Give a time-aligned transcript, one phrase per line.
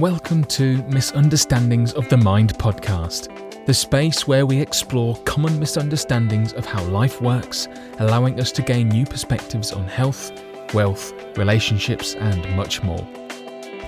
[0.00, 6.64] Welcome to Misunderstandings of the Mind podcast, the space where we explore common misunderstandings of
[6.64, 7.68] how life works,
[7.98, 10.32] allowing us to gain new perspectives on health,
[10.72, 13.06] wealth, relationships, and much more.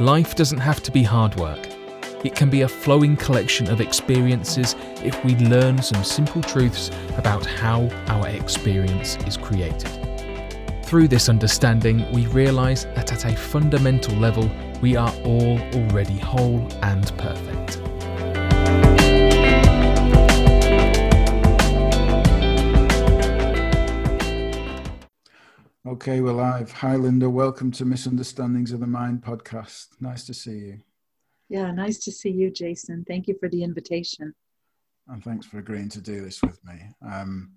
[0.00, 1.66] Life doesn't have to be hard work.
[2.22, 7.46] It can be a flowing collection of experiences if we learn some simple truths about
[7.46, 9.88] how our experience is created.
[10.84, 14.50] Through this understanding, we realise that at a fundamental level,
[14.82, 17.78] we are all already whole and perfect.
[25.86, 26.72] Okay, we're live.
[26.72, 27.30] Hi, Linda.
[27.30, 29.88] Welcome to Misunderstandings of the Mind podcast.
[30.00, 30.78] Nice to see you.
[31.48, 33.04] Yeah, nice to see you, Jason.
[33.06, 34.34] Thank you for the invitation.
[35.06, 36.80] And thanks for agreeing to do this with me.
[37.08, 37.52] Um,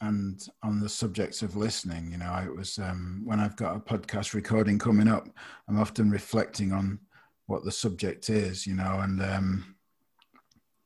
[0.00, 3.80] and on the subject of listening, you know, it was um, when I've got a
[3.80, 5.28] podcast recording coming up,
[5.68, 6.98] I'm often reflecting on
[7.46, 9.76] what the subject is, you know, and um,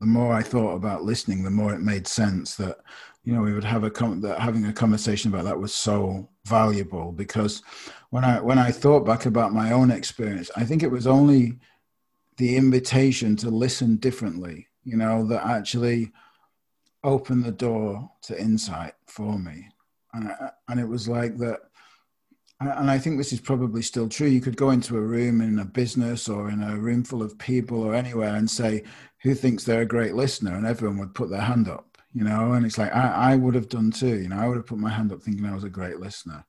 [0.00, 2.78] the more I thought about listening, the more it made sense that,
[3.24, 6.28] you know, we would have a com- that having a conversation about that was so
[6.44, 7.62] valuable because
[8.10, 11.58] when I when I thought back about my own experience, I think it was only
[12.36, 16.12] the invitation to listen differently, you know, that actually
[17.04, 19.68] opened the door to insight for me.
[20.14, 21.60] And, I, and it was like that.
[22.60, 24.28] And I think this is probably still true.
[24.28, 27.36] You could go into a room in a business or in a room full of
[27.38, 28.84] people or anywhere and say,
[29.22, 30.54] Who thinks they're a great listener?
[30.54, 32.52] And everyone would put their hand up, you know.
[32.52, 34.20] And it's like, I, I would have done too.
[34.20, 36.44] You know, I would have put my hand up thinking I was a great listener.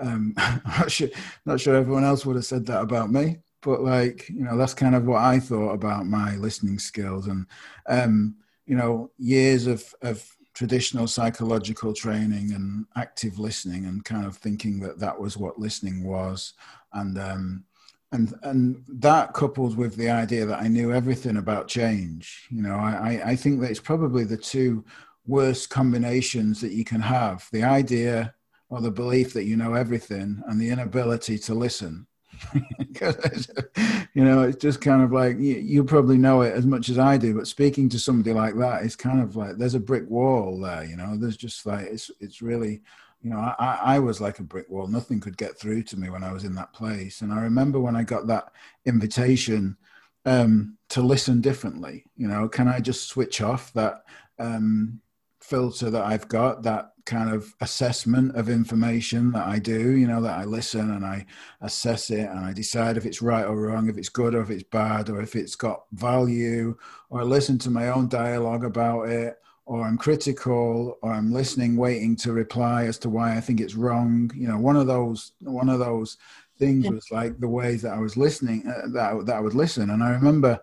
[0.00, 1.08] Um, I'm not sure,
[1.44, 4.74] not sure everyone else would have said that about me, but like, you know, that's
[4.74, 7.26] kind of what I thought about my listening skills.
[7.26, 7.46] And,
[7.86, 10.24] um, you know years of of
[10.54, 16.04] traditional psychological training and active listening and kind of thinking that that was what listening
[16.04, 16.52] was.
[16.92, 17.64] And um,
[18.12, 22.74] and and that coupled with the idea that I knew everything about change you know
[22.74, 24.84] I I think that it's probably the two
[25.26, 28.34] worst combinations that you can have the idea
[28.68, 32.06] or the belief that you know everything and the inability to listen
[34.14, 36.98] you know, it's just kind of like you, you, probably know it as much as
[36.98, 40.08] I do, but speaking to somebody like that is kind of like there's a brick
[40.08, 40.84] wall there.
[40.84, 42.82] You know, there's just like it's it's really,
[43.22, 44.86] you know, I, I was like a brick wall.
[44.86, 47.20] Nothing could get through to me when I was in that place.
[47.20, 48.52] And I remember when I got that
[48.84, 49.76] invitation
[50.24, 52.04] um, to listen differently.
[52.16, 54.04] You know, can I just switch off that
[54.38, 55.00] um,
[55.40, 60.22] filter that I've got that kind of assessment of information that I do, you know,
[60.22, 61.26] that I listen and I
[61.60, 64.50] assess it and I decide if it's right or wrong, if it's good or if
[64.50, 66.76] it's bad, or if it's got value,
[67.10, 71.76] or I listen to my own dialogue about it, or I'm critical, or I'm listening,
[71.76, 74.30] waiting to reply as to why I think it's wrong.
[74.34, 76.18] You know, one of those, one of those
[76.58, 79.90] things was like the ways that I was listening, uh, that, that I would listen.
[79.90, 80.60] And I remember,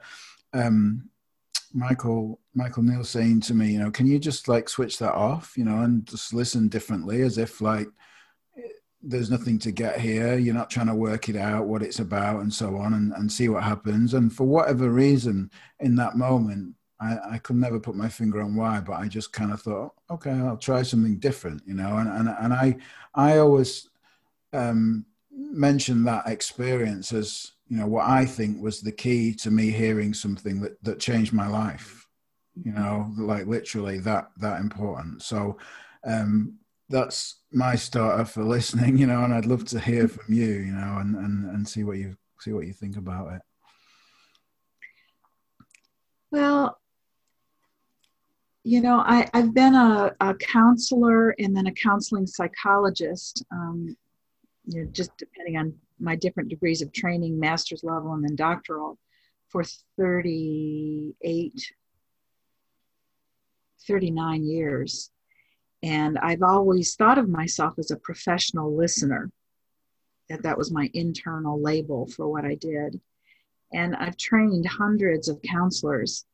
[0.53, 1.09] um,
[1.73, 5.57] Michael Michael Neill saying to me, you know, can you just like switch that off,
[5.57, 7.87] you know, and just listen differently, as if like
[9.01, 10.37] there's nothing to get here.
[10.37, 13.31] You're not trying to work it out what it's about and so on, and, and
[13.31, 14.13] see what happens.
[14.13, 18.55] And for whatever reason, in that moment, I, I could never put my finger on
[18.55, 21.97] why, but I just kind of thought, okay, I'll try something different, you know.
[21.97, 22.77] And and and I
[23.15, 23.89] I always
[24.53, 29.69] um, mention that experience as you know what I think was the key to me
[29.69, 32.07] hearing something that that changed my life.
[32.61, 35.21] You know, like literally that that important.
[35.21, 35.57] So
[36.03, 36.57] um,
[36.89, 38.97] that's my starter for listening.
[38.99, 40.47] You know, and I'd love to hear from you.
[40.47, 43.41] You know, and and and see what you see what you think about it.
[46.31, 46.79] Well,
[48.63, 53.95] you know, I, I've been a, a counselor and then a counseling psychologist, um,
[54.65, 58.97] you know, just depending on my different degrees of training, master's level and then doctoral,
[59.49, 59.63] for
[59.97, 61.73] 38,
[63.87, 65.11] 39 years.
[65.81, 69.31] And I've always thought of myself as a professional listener,
[70.29, 72.99] that that was my internal label for what I did.
[73.73, 76.25] And I've trained hundreds of counselors.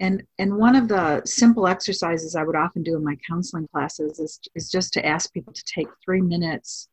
[0.00, 4.18] And, and one of the simple exercises I would often do in my counseling classes
[4.18, 6.88] is, is just to ask people to take three minutes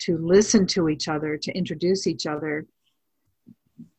[0.00, 2.66] to listen to each other, to introduce each other.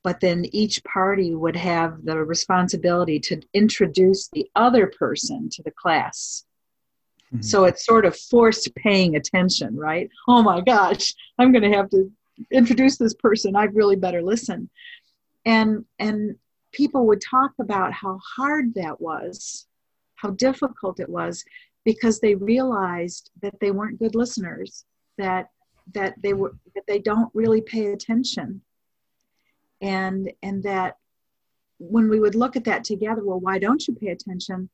[0.03, 5.71] But then each party would have the responsibility to introduce the other person to the
[5.71, 6.45] class.
[7.33, 7.41] Mm-hmm.
[7.41, 10.09] So it's sort of forced paying attention, right?
[10.27, 12.11] Oh my gosh, I'm going to have to
[12.51, 13.55] introduce this person.
[13.55, 14.69] I'd really better listen.
[15.45, 16.35] And and
[16.71, 19.67] people would talk about how hard that was,
[20.15, 21.43] how difficult it was
[21.85, 24.85] because they realized that they weren't good listeners,
[25.17, 25.49] that
[25.93, 28.61] that they were that they don't really pay attention.
[29.81, 30.97] And and that
[31.77, 34.69] when we would look at that together well why don't you pay attention?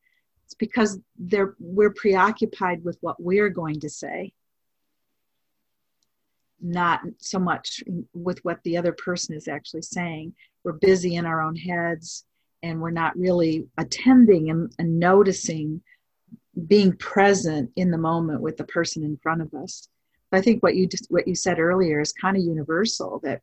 [0.46, 4.34] It's because they're we're preoccupied with what we're going to say.
[6.62, 7.84] Not so much
[8.14, 10.34] with what the other person is actually saying.
[10.64, 12.26] We're busy in our own heads
[12.64, 15.82] and we're not really attending and, and noticing
[16.68, 19.90] being present in the moment with the person in front of us
[20.36, 23.42] i think what you just what you said earlier is kind of universal that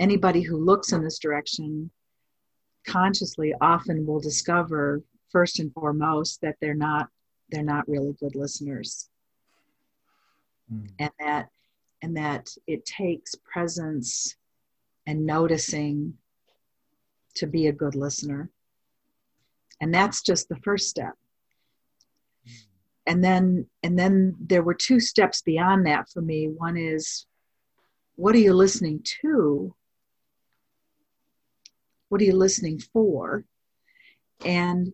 [0.00, 1.90] anybody who looks in this direction
[2.86, 7.08] consciously often will discover first and foremost that they're not
[7.50, 9.08] they're not really good listeners.
[10.72, 10.88] Mm.
[10.98, 11.48] and that
[12.02, 14.36] and that it takes presence
[15.06, 16.14] and noticing
[17.34, 18.50] to be a good listener.
[19.80, 21.14] And that's just the first step
[23.06, 27.26] and then and then there were two steps beyond that for me one is
[28.16, 29.74] what are you listening to
[32.14, 33.44] what are you listening for?
[34.44, 34.92] And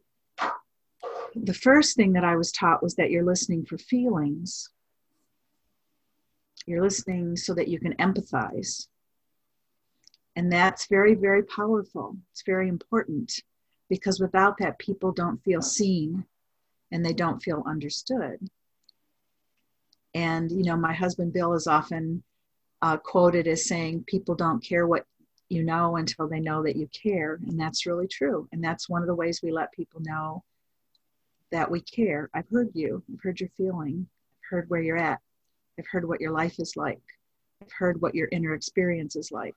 [1.35, 4.71] the first thing that I was taught was that you're listening for feelings.
[6.65, 8.89] You're listening so that you can empathize.
[10.35, 12.17] And that's very, very powerful.
[12.33, 13.35] It's very important
[13.91, 16.25] because without that, people don't feel seen
[16.93, 18.39] and they don't feel understood.
[20.15, 22.23] And, you know, my husband Bill is often
[22.83, 25.07] uh, quoted as saying, People don't care what
[25.49, 27.39] you know until they know that you care.
[27.47, 28.49] And that's really true.
[28.53, 30.43] And that's one of the ways we let people know
[31.51, 32.31] that we care.
[32.35, 35.21] I've heard you, I've heard your feeling, I've heard where you're at,
[35.79, 37.03] I've heard what your life is like,
[37.61, 39.57] I've heard what your inner experience is like.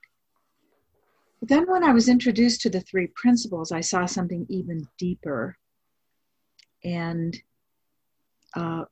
[1.40, 5.58] But then when I was introduced to the three principles, I saw something even deeper.
[6.84, 7.38] And
[8.56, 8.84] uh,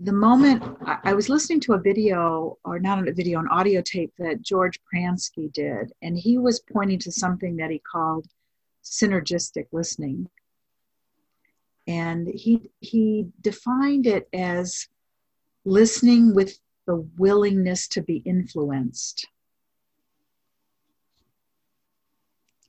[0.00, 0.62] the moment
[1.04, 4.78] I, was listening to a video, or not a video, an audio tape that George
[4.92, 8.26] Pransky did, and he was pointing to something that he called
[8.84, 10.28] synergistic listening.
[11.86, 14.88] And he, he defined it as
[15.64, 19.26] listening with the willingness to be influenced.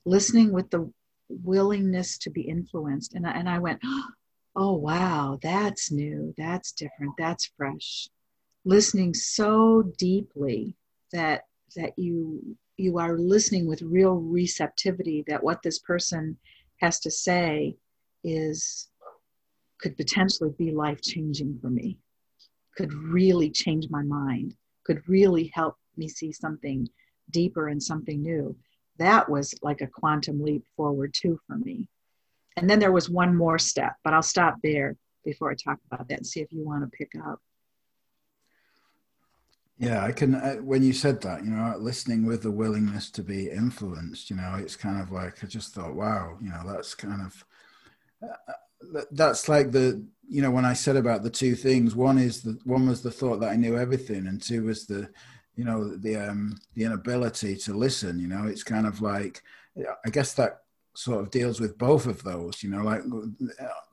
[0.06, 0.92] Listening with the
[1.30, 3.14] willingness to be influenced.
[3.14, 3.82] And I, and I went,
[4.56, 6.34] oh, wow that's new.
[6.38, 7.14] That's different.
[7.18, 8.10] That's fresh.
[8.66, 10.76] Listening so deeply
[11.14, 11.44] that
[11.76, 16.38] that you you are listening with real receptivity that what this person
[16.80, 17.76] has to say
[18.24, 18.90] is
[19.80, 21.98] could potentially be life changing for me
[22.76, 26.88] could really change my mind could really help me see something
[27.32, 28.56] deeper and something new
[28.98, 31.88] that was like a quantum leap forward too for me
[32.58, 36.10] and then there was one more step, but I'll stop there before I talk about
[36.10, 37.40] that and see if you want to pick up.
[39.78, 40.34] Yeah, I can.
[40.34, 44.36] Uh, when you said that, you know, listening with the willingness to be influenced, you
[44.36, 47.46] know, it's kind of like I just thought, wow, you know, that's kind of
[48.24, 51.96] uh, that's like the you know when I said about the two things.
[51.96, 55.12] One is the one was the thought that I knew everything, and two was the
[55.58, 58.20] you know the um the inability to listen.
[58.20, 59.44] You know, it's kind of like
[60.06, 60.60] I guess that
[60.98, 63.04] sort of deals with both of those you know like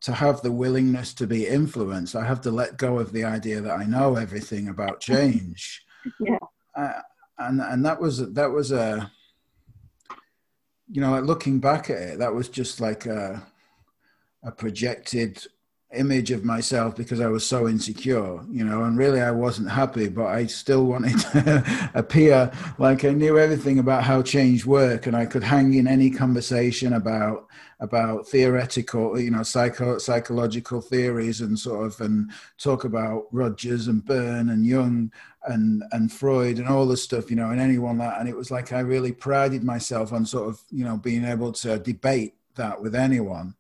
[0.01, 3.61] to have the willingness to be influenced i have to let go of the idea
[3.61, 5.85] that i know everything about change
[6.19, 6.39] yeah
[6.75, 7.03] uh,
[7.41, 9.13] and and that was that was a
[10.91, 13.47] you know like looking back at it that was just like a
[14.43, 15.47] a projected
[15.95, 20.09] image of myself because I was so insecure, you know, and really I wasn't happy,
[20.09, 25.17] but I still wanted to appear like I knew everything about how change work and
[25.17, 27.49] I could hang in any conversation about
[27.81, 34.05] about theoretical, you know, psycho psychological theories and sort of and talk about Rogers and
[34.05, 35.13] Berne and Jung
[35.47, 38.51] and and Freud and all this stuff, you know, and anyone that and it was
[38.51, 42.81] like I really prided myself on sort of, you know, being able to debate that
[42.81, 43.55] with anyone.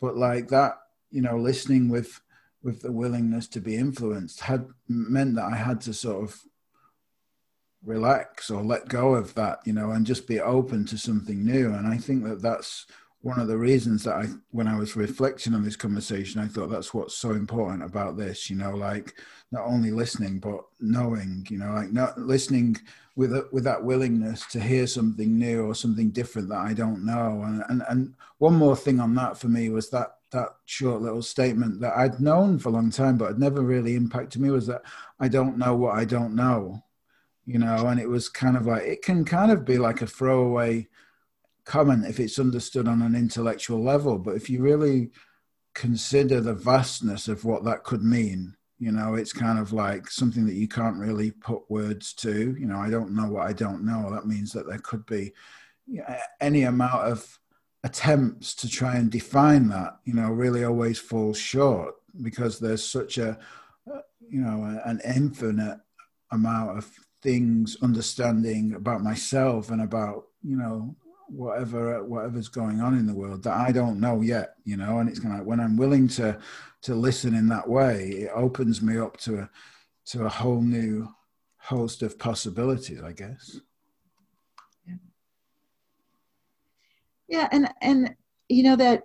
[0.00, 0.78] But like that
[1.10, 2.20] you know, listening with
[2.62, 6.40] with the willingness to be influenced had meant that I had to sort of
[7.84, 11.72] relax or let go of that, you know, and just be open to something new.
[11.72, 12.86] And I think that that's
[13.20, 16.70] one of the reasons that I, when I was reflecting on this conversation, I thought
[16.70, 19.14] that's what's so important about this, you know, like
[19.50, 22.76] not only listening, but knowing, you know, like not listening
[23.16, 27.04] with, a, with that willingness to hear something new or something different that I don't
[27.04, 27.42] know.
[27.44, 31.22] And, and, and one more thing on that for me was that that short little
[31.22, 34.66] statement that I'd known for a long time, but had never really impacted me was
[34.66, 34.82] that
[35.18, 36.84] I don't know what I don't know,
[37.46, 40.06] you know, and it was kind of like, it can kind of be like a
[40.06, 40.86] throwaway
[41.68, 44.18] comment if it's understood on an intellectual level.
[44.18, 45.10] But if you really
[45.74, 50.46] consider the vastness of what that could mean, you know, it's kind of like something
[50.46, 53.84] that you can't really put words to, you know, I don't know what I don't
[53.84, 54.10] know.
[54.10, 55.32] That means that there could be
[56.40, 57.38] any amount of
[57.84, 63.18] attempts to try and define that, you know, really always falls short because there's such
[63.18, 63.38] a,
[63.92, 65.80] uh, you know, an infinite
[66.30, 66.90] amount of
[67.22, 70.94] things, understanding about myself and about, you know,
[71.28, 74.98] whatever whatever's going on in the world that I don't know yet, you know.
[74.98, 76.38] And it's kind of like when I'm willing to
[76.82, 79.50] to listen in that way, it opens me up to a
[80.06, 81.08] to a whole new
[81.58, 83.60] host of possibilities, I guess.
[84.86, 84.94] Yeah,
[87.28, 88.14] yeah and and
[88.48, 89.02] you know that,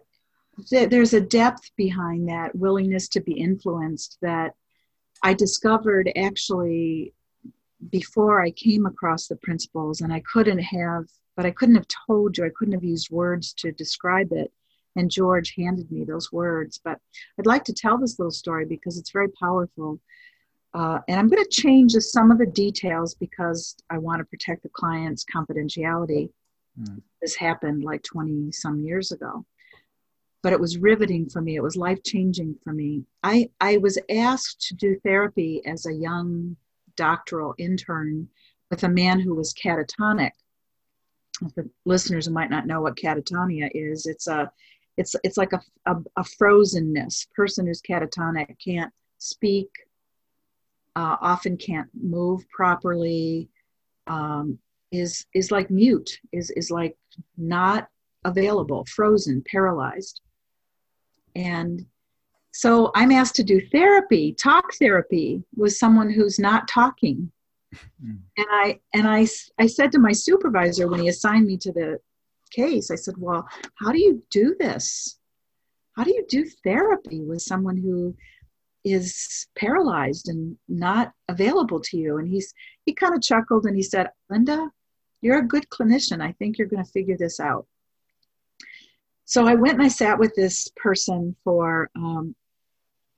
[0.72, 4.54] that there's a depth behind that willingness to be influenced that
[5.22, 7.14] I discovered actually
[7.90, 12.38] before I came across the principles, and I couldn't have, but I couldn't have told
[12.38, 14.52] you, I couldn't have used words to describe it.
[14.96, 16.80] And George handed me those words.
[16.84, 17.00] But
[17.40, 20.00] I'd like to tell this little story because it's very powerful.
[20.74, 24.64] Uh, and I'm going to change some of the details because I want to protect
[24.64, 26.30] the client's confidentiality.
[26.80, 27.02] Mm.
[27.22, 29.46] This happened like 20 some years ago.
[30.44, 31.56] But it was riveting for me.
[31.56, 33.06] It was life changing for me.
[33.24, 36.58] I, I was asked to do therapy as a young
[36.96, 38.28] doctoral intern
[38.70, 40.32] with a man who was catatonic.
[41.86, 44.52] Listeners might not know what catatonia is, it's a
[44.98, 47.30] it's it's like a, a, a frozenness.
[47.32, 49.70] Person who's catatonic can't speak,
[50.96, 53.50] uh, often can't move properly,
[54.08, 54.60] um,
[54.92, 56.96] is is like mute, is is like
[57.38, 57.88] not
[58.26, 60.22] available, frozen, paralyzed.
[61.36, 61.86] And
[62.54, 67.32] so I'm asked to do therapy, talk therapy with someone who's not talking.
[67.74, 68.20] Mm.
[68.38, 72.00] And I and I I said to my supervisor when he assigned me to the
[72.52, 73.48] case, I said, "Well,
[73.80, 75.18] how do you do this?
[75.98, 78.16] How do you do therapy with someone who
[78.84, 82.54] is paralyzed and not available to you?" And he's
[82.86, 84.70] he kind of chuckled and he said, "Linda,
[85.22, 86.22] you're a good clinician.
[86.22, 87.66] I think you're going to figure this out."
[89.26, 92.36] So I went and I sat with this person for um,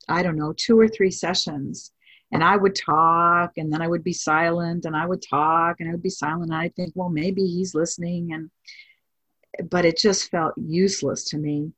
[0.07, 1.91] I don't know, two or three sessions.
[2.31, 5.87] And I would talk and then I would be silent and I would talk and
[5.87, 6.51] I would be silent.
[6.51, 8.33] And I'd think, well, maybe he's listening.
[8.33, 11.71] And, but it just felt useless to me.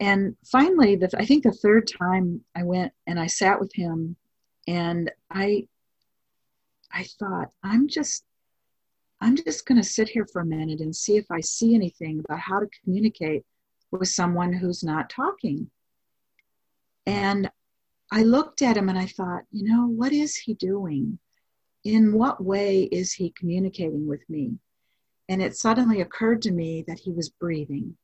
[0.00, 4.16] And finally, the, I think the third time I went and I sat with him
[4.66, 5.66] and I,
[6.92, 8.24] I thought, I'm just,
[9.20, 12.20] I'm just going to sit here for a minute and see if I see anything
[12.20, 13.44] about how to communicate
[13.90, 15.70] with someone who's not talking.
[17.06, 17.18] Mm-hmm.
[17.18, 17.50] And
[18.12, 21.18] I looked at him and I thought, you know, what is he doing?
[21.84, 24.58] In what way is he communicating with me?
[25.28, 27.96] And it suddenly occurred to me that he was breathing.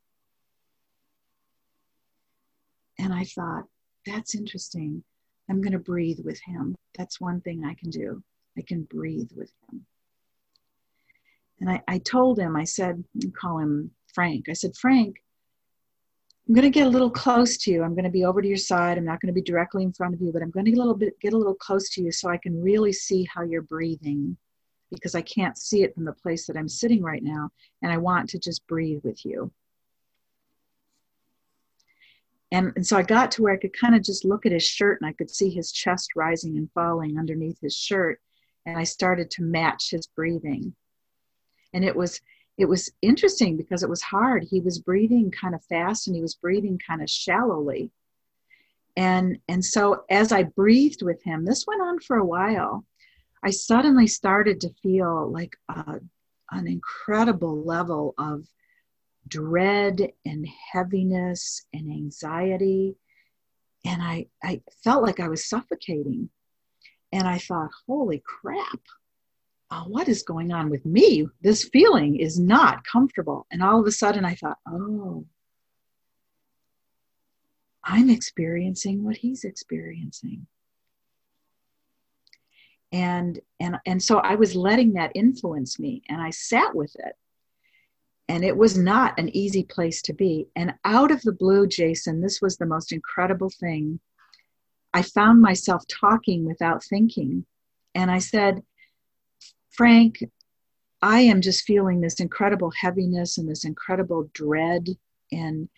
[2.99, 3.65] And I thought,
[4.07, 5.03] that's interesting.
[5.51, 6.77] I'm going to breathe with him.
[6.97, 8.23] That's one thing I can do.
[8.57, 9.85] I can breathe with him.
[11.61, 13.05] And I, I told him, I said,
[13.39, 14.49] call him Frank.
[14.49, 15.17] I said, Frank,
[16.47, 17.83] I'm going to get a little close to you.
[17.83, 18.99] I'm going to be over to your side.
[18.99, 20.79] I'm not going to be directly in front of you, but I'm going to get
[20.79, 23.43] a little bit get a little close to you so I can really see how
[23.43, 24.37] you're breathing
[24.93, 27.51] because I can't see it from the place that I'm sitting right now
[27.83, 29.51] and I want to just breathe with you.
[32.53, 34.63] And, and so I got to where I could kind of just look at his
[34.63, 38.21] shirt and I could see his chest rising and falling underneath his shirt
[38.67, 40.75] and I started to match his breathing.
[41.73, 42.21] And it was
[42.59, 44.45] it was interesting because it was hard.
[44.45, 47.91] He was breathing kind of fast and he was breathing kind of shallowly.
[48.97, 52.85] And, and so as I breathed with him, this went on for a while.
[53.43, 56.01] I suddenly started to feel like a,
[56.51, 58.47] an incredible level of
[59.29, 62.97] dread and heaviness and anxiety.
[63.85, 66.31] And I, I felt like I was suffocating.
[67.13, 68.81] And I thought, holy crap,
[69.71, 71.27] oh, what is going on with me?
[71.41, 73.47] This feeling is not comfortable.
[73.51, 75.27] And all of a sudden I thought, oh,
[77.83, 80.47] I'm experiencing what he's experiencing.
[82.93, 87.15] And, and, and so I was letting that influence me and I sat with it.
[88.29, 90.49] And it was not an easy place to be.
[90.57, 94.01] And out of the blue, Jason, this was the most incredible thing.
[94.93, 97.47] I found myself talking without thinking.
[97.95, 98.63] And I said,
[99.77, 100.25] Frank,
[101.03, 104.89] I am just feeling this incredible heaviness and this incredible dread
[105.31, 105.69] and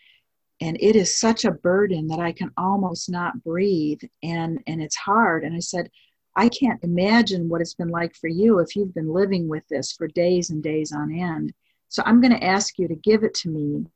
[0.60, 4.96] and it is such a burden that I can almost not breathe and and it's
[4.96, 5.90] hard and I said
[6.36, 9.92] I can't imagine what it's been like for you if you've been living with this
[9.92, 11.52] for days and days on end.
[11.88, 13.86] So I'm going to ask you to give it to me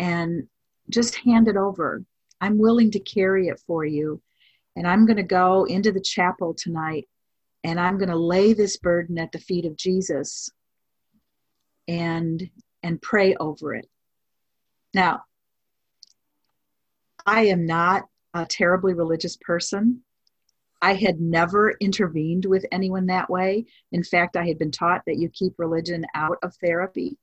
[0.00, 0.48] and
[0.90, 2.02] just hand it over.
[2.40, 4.20] I'm willing to carry it for you.
[4.74, 7.06] And I'm going to go into the chapel tonight
[7.66, 10.48] and I'm going to lay this burden at the feet of Jesus.
[11.88, 12.50] and
[12.82, 13.88] and pray over it.
[14.94, 15.22] Now,
[17.26, 18.04] I am not
[18.34, 20.02] a terribly religious person.
[20.80, 23.66] I had never intervened with anyone that way.
[23.90, 27.18] In fact, I had been taught that you keep religion out of therapy.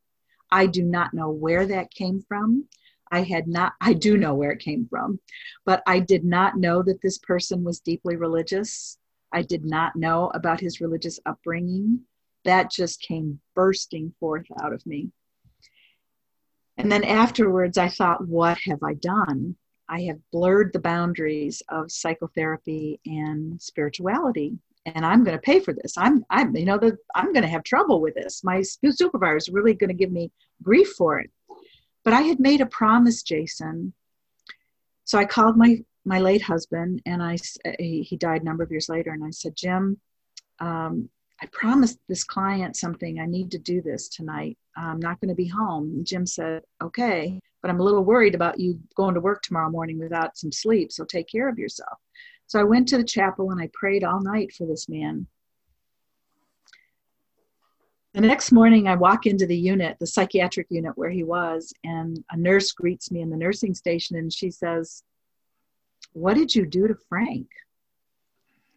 [0.51, 2.67] I do not know where that came from.
[3.12, 5.19] I had not, I do know where it came from,
[5.65, 8.97] but I did not know that this person was deeply religious.
[9.33, 12.01] I did not know about his religious upbringing.
[12.45, 15.09] That just came bursting forth out of me.
[16.77, 19.55] And then afterwards, I thought, what have I done?
[19.89, 25.73] I have blurred the boundaries of psychotherapy and spirituality, and I'm going to pay for
[25.73, 25.97] this.
[25.97, 28.43] I'm, I'm, you know, the, I'm going to have trouble with this.
[28.43, 31.29] My supervisor is really going to give me grief for it.
[32.03, 33.93] But I had made a promise, Jason.
[35.05, 37.38] So I called my my late husband, and I
[37.79, 40.00] he, he died a number of years later, and I said, Jim,
[40.60, 41.10] um,
[41.41, 43.19] I promised this client something.
[43.19, 44.57] I need to do this tonight.
[44.77, 46.03] I'm not going to be home.
[46.03, 50.00] Jim said, Okay, but I'm a little worried about you going to work tomorrow morning
[50.00, 50.91] without some sleep.
[50.91, 51.98] So take care of yourself.
[52.48, 55.27] So I went to the chapel and I prayed all night for this man.
[58.13, 62.24] The next morning, I walk into the unit, the psychiatric unit where he was, and
[62.29, 65.03] a nurse greets me in the nursing station and she says,
[66.13, 67.48] What did you do to Frank?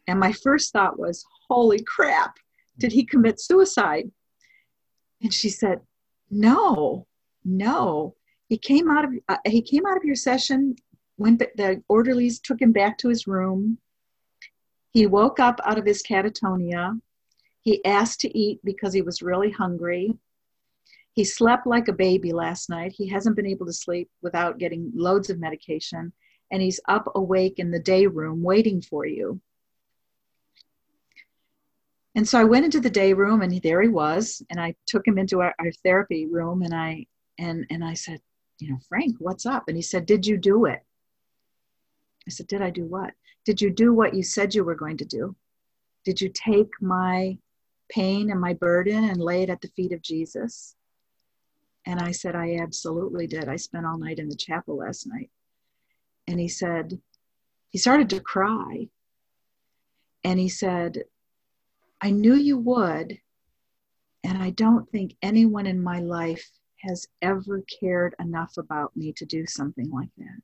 [0.09, 2.37] And my first thought was, Holy crap,
[2.79, 4.11] did he commit suicide?
[5.23, 5.81] And she said,
[6.31, 7.07] No,
[7.45, 8.15] no.
[8.49, 10.77] He came out of uh, he came out of your session
[11.17, 13.79] when the orderlies took him back to his room.
[14.93, 17.01] He woke up out of his catatonia
[17.67, 20.15] he asked to eat because he was really hungry.
[21.15, 22.95] He slept like a baby last night.
[22.97, 26.13] He hasn't been able to sleep without getting loads of medication.
[26.51, 29.41] And he's up awake in the day room waiting for you.
[32.15, 34.43] And so I went into the day room and there he was.
[34.51, 37.07] And I took him into our, our therapy room and I
[37.39, 38.21] and and I said,
[38.59, 39.65] you know, Frank, what's up?
[39.69, 40.83] And he said, Did you do it?
[42.27, 43.13] I said, Did I do what?
[43.45, 45.37] Did you do what you said you were going to do?
[46.05, 47.39] Did you take my
[47.89, 50.75] pain and my burden and lay it at the feet of Jesus?
[51.85, 53.49] And I said, I absolutely did.
[53.49, 55.31] I spent all night in the chapel last night.
[56.27, 57.01] And he said,
[57.71, 58.89] he started to cry.
[60.25, 61.05] And he said,
[62.01, 63.19] I knew you would.
[64.25, 69.25] And I don't think anyone in my life has ever cared enough about me to
[69.25, 70.41] do something like that.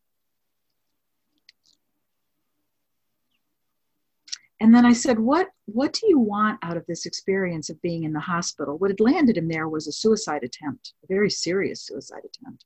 [4.61, 8.05] And then I said, what, what do you want out of this experience of being
[8.05, 8.79] in the hospital?
[8.79, 12.65] What had landed him there was a suicide attempt, a very serious suicide attempt.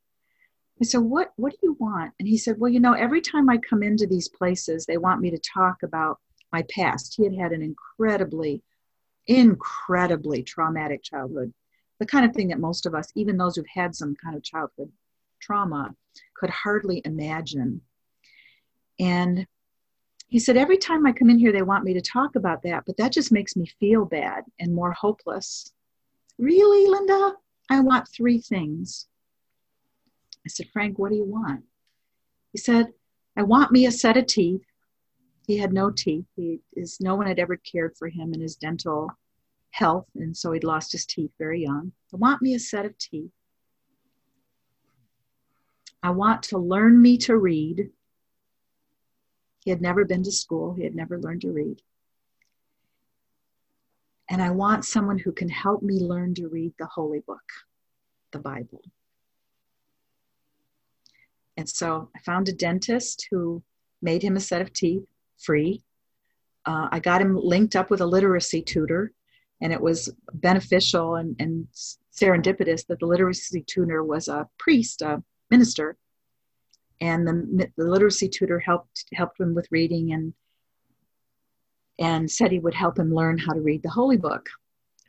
[0.80, 2.12] I said, what, what do you want?
[2.18, 5.20] And he said, well, you know, every time I come into these places, they want
[5.20, 6.18] me to talk about
[6.52, 7.14] my past.
[7.16, 8.62] He had had an incredibly,
[9.26, 11.52] incredibly traumatic childhood,
[11.98, 14.42] the kind of thing that most of us, even those who've had some kind of
[14.42, 14.92] childhood
[15.40, 15.94] trauma,
[16.34, 17.80] could hardly imagine.
[18.98, 19.46] And
[20.28, 22.84] he said, Every time I come in here, they want me to talk about that,
[22.86, 25.72] but that just makes me feel bad and more hopeless.
[26.38, 27.32] Really, Linda?
[27.70, 29.06] I want three things.
[30.46, 31.64] I said, Frank, what do you want?
[32.52, 32.92] He said,
[33.36, 34.64] I want me a set of teeth.
[35.44, 36.24] He had no teeth.
[36.36, 39.10] He is no one had ever cared for him in his dental
[39.72, 41.92] health, and so he'd lost his teeth very young.
[42.14, 43.32] I want me a set of teeth.
[46.00, 47.90] I want to learn me to read.
[49.64, 51.82] He had never been to school, he had never learned to read.
[54.30, 57.42] And I want someone who can help me learn to read the Holy Book,
[58.30, 58.82] the Bible.
[61.56, 63.62] And so I found a dentist who
[64.02, 65.04] made him a set of teeth
[65.38, 65.82] free.
[66.64, 69.12] Uh, I got him linked up with a literacy tutor,
[69.60, 71.66] and it was beneficial and, and
[72.14, 75.96] serendipitous that the literacy tutor was a priest, a minister,
[77.00, 80.32] and the, the literacy tutor helped helped him with reading and
[81.98, 84.48] and said he would help him learn how to read the holy book.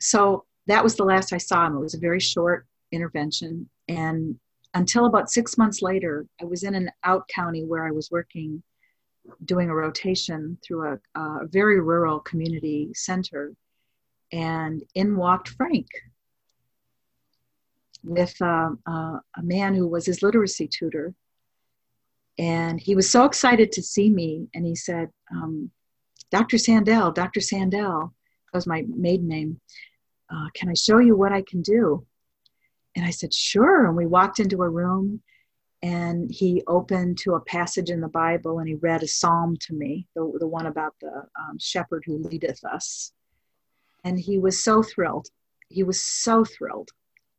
[0.00, 1.76] So that was the last i saw him.
[1.76, 3.68] It was a very short intervention.
[3.88, 4.38] And
[4.78, 8.62] until about six months later i was in an out county where i was working
[9.44, 13.52] doing a rotation through a, a very rural community center
[14.32, 15.86] and in walked frank
[18.04, 21.14] with uh, uh, a man who was his literacy tutor
[22.38, 24.46] and he was so excited to see me.
[24.54, 25.70] And he said, um,
[26.30, 26.56] Dr.
[26.56, 27.40] Sandell, Dr.
[27.40, 28.12] Sandell,
[28.52, 29.60] that was my maiden name.
[30.32, 32.06] Uh, can I show you what I can do?
[32.96, 33.86] And I said, sure.
[33.86, 35.22] And we walked into a room
[35.82, 39.74] and he opened to a passage in the Bible and he read a psalm to
[39.74, 43.12] me, the, the one about the um, shepherd who leadeth us.
[44.04, 45.28] And he was so thrilled.
[45.68, 46.90] He was so thrilled.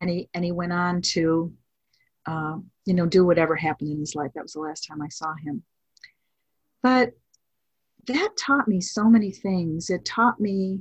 [0.02, 1.52] and he and he went on to
[2.26, 5.08] uh, you know do whatever happened in his life that was the last time i
[5.10, 5.64] saw him
[6.82, 7.12] but
[8.08, 10.80] that taught me so many things it taught me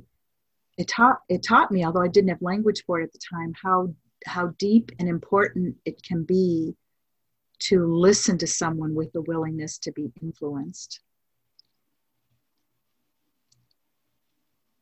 [0.77, 3.53] it taught it taught me although i didn't have language for it at the time
[3.61, 3.93] how
[4.25, 6.75] how deep and important it can be
[7.59, 11.01] to listen to someone with the willingness to be influenced.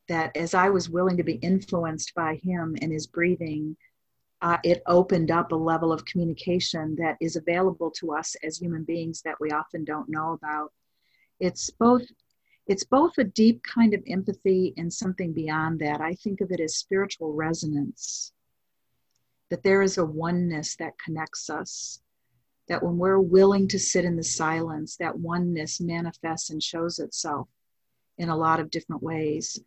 [0.08, 3.76] That as i was willing to be influenced by him and his breathing
[4.42, 8.84] uh, it opened up a level of communication that is available to us as human
[8.84, 10.72] beings that we often don't know about.
[11.40, 12.04] It's both
[12.68, 16.02] it's both a deep kind of empathy and something beyond that.
[16.02, 18.34] I think of it as spiritual resonance
[19.50, 22.02] that there is a oneness that connects us
[22.68, 27.48] that when we're willing to sit in the silence that oneness manifests and shows itself
[28.18, 29.60] in a lot of different ways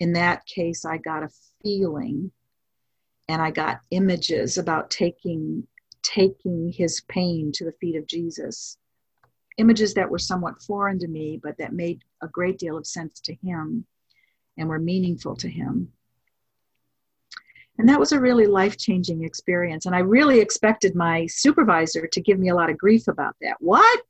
[0.00, 1.30] in that case i got a
[1.62, 2.30] feeling
[3.28, 5.66] and I got images about taking
[6.02, 8.78] taking his pain to the feet of Jesus.
[9.58, 13.18] Images that were somewhat foreign to me, but that made a great deal of sense
[13.20, 13.86] to him
[14.56, 15.92] and were meaningful to him.
[17.78, 19.86] And that was a really life changing experience.
[19.86, 23.56] And I really expected my supervisor to give me a lot of grief about that.
[23.60, 24.00] What?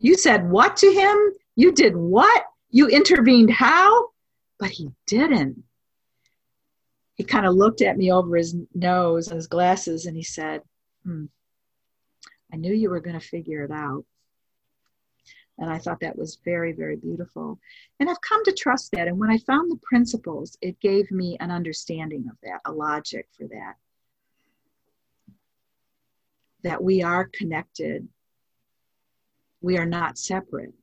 [0.00, 1.16] You said what to him?
[1.54, 2.44] You did what?
[2.70, 4.08] You intervened how?
[4.58, 5.62] But he didn't
[7.14, 10.62] he kind of looked at me over his nose and his glasses and he said,
[11.04, 11.26] hmm,
[12.52, 14.04] I knew you were going to figure it out.
[15.58, 17.58] And I thought that was very, very beautiful.
[18.00, 19.06] And I've come to trust that.
[19.06, 23.28] And when I found the principles, it gave me an understanding of that, a logic
[23.36, 23.74] for that.
[26.62, 28.08] That we are connected,
[29.60, 30.74] we are not separate.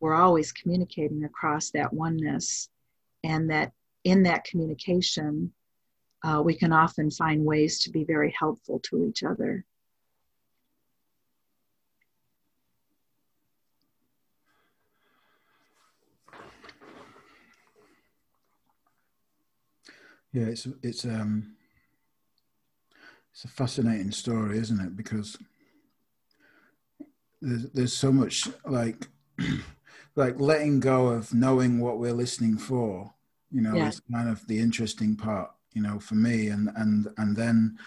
[0.00, 2.68] We're always communicating across that oneness,
[3.22, 5.52] and that in that communication,
[6.24, 9.64] uh, we can often find ways to be very helpful to each other.
[20.34, 21.54] Yeah, it's it's um
[23.32, 24.96] it's a fascinating story, isn't it?
[24.96, 25.38] Because
[27.40, 29.08] there's there's so much like
[30.16, 33.12] like letting go of knowing what we're listening for
[33.50, 33.88] you know yeah.
[33.88, 37.78] is kind of the interesting part you know for me and and and then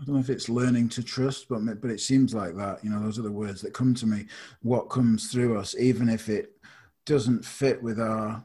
[0.00, 2.82] I don't know if it's learning to trust, but but it seems like that.
[2.82, 4.26] You know, those are the words that come to me.
[4.62, 6.56] What comes through us, even if it
[7.04, 8.44] doesn't fit with our,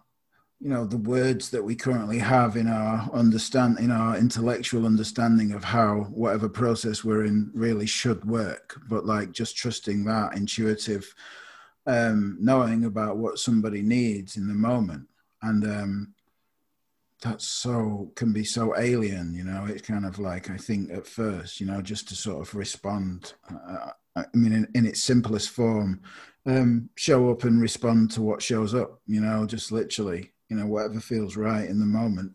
[0.60, 5.52] you know, the words that we currently have in our understand, in our intellectual understanding
[5.54, 8.80] of how whatever process we're in really should work.
[8.90, 11.14] But like just trusting that intuitive
[11.86, 15.08] um, knowing about what somebody needs in the moment,
[15.42, 16.14] and um,
[17.22, 19.34] that's so can be so alien.
[19.34, 22.42] You know, it's kind of like I think at first, you know, just to sort
[22.42, 23.34] of respond.
[23.50, 26.02] Uh, I mean, in, in, its simplest form,
[26.48, 29.00] um, show up and respond to what shows up.
[29.06, 32.32] You know, just literally, you know, whatever feels right in the moment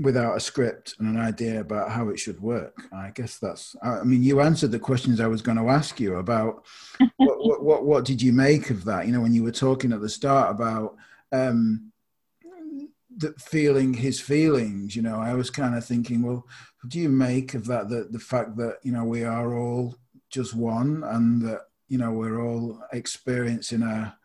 [0.00, 2.82] without a script and an idea about how it should work.
[2.92, 3.76] I guess that's.
[3.82, 6.64] I mean, you answered the questions I was going to ask you about.
[7.16, 9.06] what, what, what, what did you make of that?
[9.06, 10.96] You know, when you were talking at the start about
[11.32, 11.92] um,
[13.16, 14.96] the feeling his feelings.
[14.96, 16.46] You know, I was kind of thinking, well,
[16.80, 17.88] what do you make of that?
[17.88, 19.96] The the fact that you know we are all
[20.30, 24.16] just one, and that you know we're all experiencing a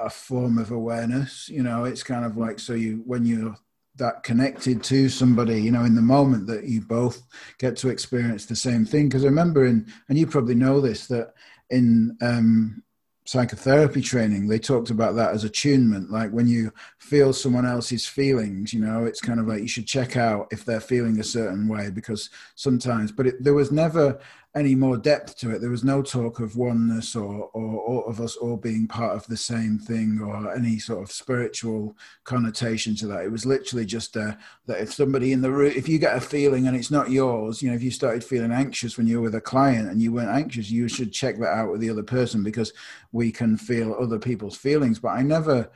[0.00, 3.56] a form of awareness you know it's kind of like so you when you're
[3.96, 7.22] that connected to somebody you know in the moment that you both
[7.58, 9.08] get to experience the same thing.
[9.08, 11.34] Because i remember in and you probably know this that
[11.70, 12.82] in um,
[13.26, 16.10] psychotherapy training they talked about that as attunement.
[16.10, 19.86] Like when you feel someone else's feelings you know it's kind of like you should
[19.86, 24.18] check out if they're feeling a certain way because sometimes but it, there was never
[24.56, 25.60] any more depth to it.
[25.60, 29.24] There was no talk of oneness or, or, or, of us all being part of
[29.28, 33.24] the same thing or any sort of spiritual connotation to that.
[33.24, 34.32] It was literally just uh,
[34.66, 37.62] that if somebody in the room, if you get a feeling and it's not yours,
[37.62, 40.12] you know, if you started feeling anxious when you were with a client and you
[40.12, 42.72] weren't anxious, you should check that out with the other person because
[43.12, 44.98] we can feel other people's feelings.
[44.98, 45.70] But I never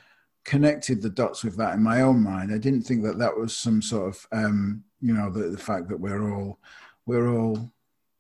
[0.45, 2.53] connected the dots with that in my own mind.
[2.53, 5.89] I didn't think that that was some sort of, um, you know, the, the fact
[5.91, 6.59] that we're all,
[7.07, 7.71] we're all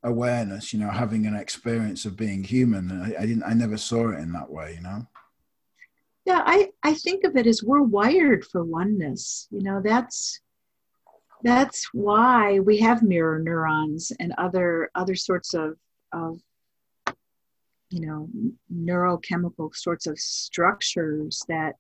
[0.04, 4.10] awareness you know having an experience of being human I, I, didn't i never saw
[4.10, 5.06] it in that way you know
[6.24, 10.40] yeah i i think of it as we're wired for oneness you know that's
[11.42, 15.76] that's why we have mirror neurons and other other sorts of
[16.12, 16.38] of
[17.90, 18.28] you know
[18.72, 21.74] neurochemical sorts of structures that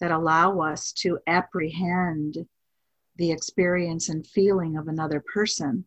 [0.00, 2.38] that allow us to apprehend
[3.16, 5.84] the experience and feeling of another person.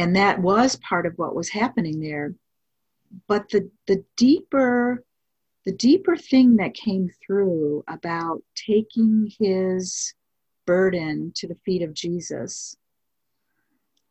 [0.00, 2.34] And that was part of what was happening there.
[3.28, 5.04] But the, the deeper
[5.66, 10.14] the deeper thing that came through about taking his
[10.64, 12.78] burden to the feet of Jesus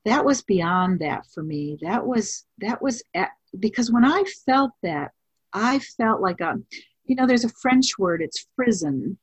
[0.06, 4.71] that was beyond that for me that was that was at, because when i felt
[4.82, 5.12] that
[5.54, 6.56] i felt like a
[7.06, 9.17] you know there's a french word it's frisson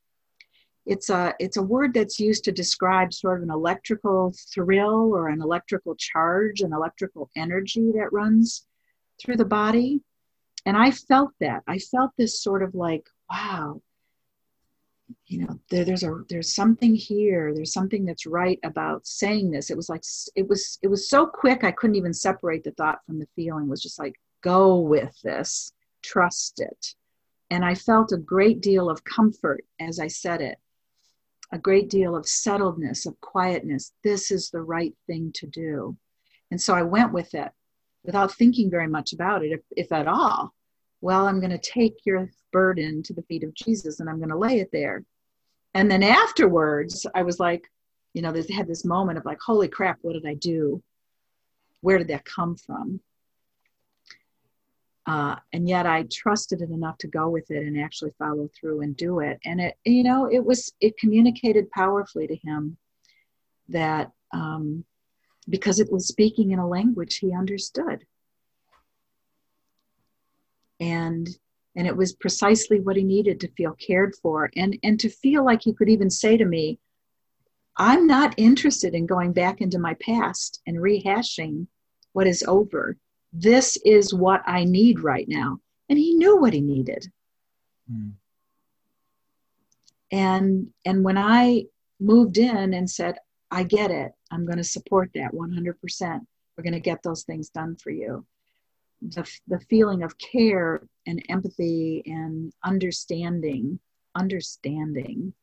[0.87, 5.29] it's a it's a word that's used to describe sort of an electrical thrill or
[5.29, 8.67] an electrical charge an electrical energy that runs
[9.21, 10.01] through the body.
[10.65, 11.63] And i felt that.
[11.67, 13.81] I felt this sort of like wow
[15.27, 17.55] you know there, there's a there's something here.
[17.55, 19.71] There's something that's right about saying this.
[19.71, 20.03] It was like
[20.35, 23.67] it was it was so quick i couldn't even separate the thought from the feeling.
[23.67, 25.73] It was just like go with this.
[26.03, 26.95] Trust it.
[27.51, 30.59] And i felt a great deal of comfort as i said it
[31.53, 35.97] a great deal of settledness of quietness this is the right thing to do
[36.51, 37.51] and so i went with it
[38.05, 40.53] without thinking very much about it if, if at all
[41.01, 44.31] well i'm going to take your burden to the feet of Jesus and I'm going
[44.31, 45.05] to lay it there.
[45.75, 47.71] And then afterwards, I was like,
[48.15, 50.83] you know, they had this moment of like, holy crap, what did I do?
[51.83, 53.01] Where did that come from?
[55.07, 58.81] Uh, and yet I trusted it enough to go with it and actually follow through
[58.81, 59.39] and do it.
[59.45, 62.77] And it, you know, it was, it communicated powerfully to him
[63.69, 64.85] that um,
[65.49, 68.05] because it was speaking in a language he understood.
[70.81, 71.29] And
[71.77, 75.45] and it was precisely what he needed to feel cared for and and to feel
[75.45, 76.79] like he could even say to me
[77.77, 81.67] i'm not interested in going back into my past and rehashing
[82.13, 82.97] what is over
[83.39, 85.59] this is what i need right now.
[85.89, 87.11] And he knew what he needed.
[87.91, 88.13] Mm.
[90.11, 91.65] and and when i
[92.01, 93.17] moved in and said
[93.51, 94.13] i get it.
[94.33, 96.21] I'm going to support that 100%
[96.57, 98.25] we're going to get those things done for you.
[99.03, 103.79] The, the feeling of care and empathy and understanding,
[104.15, 105.35] understanding,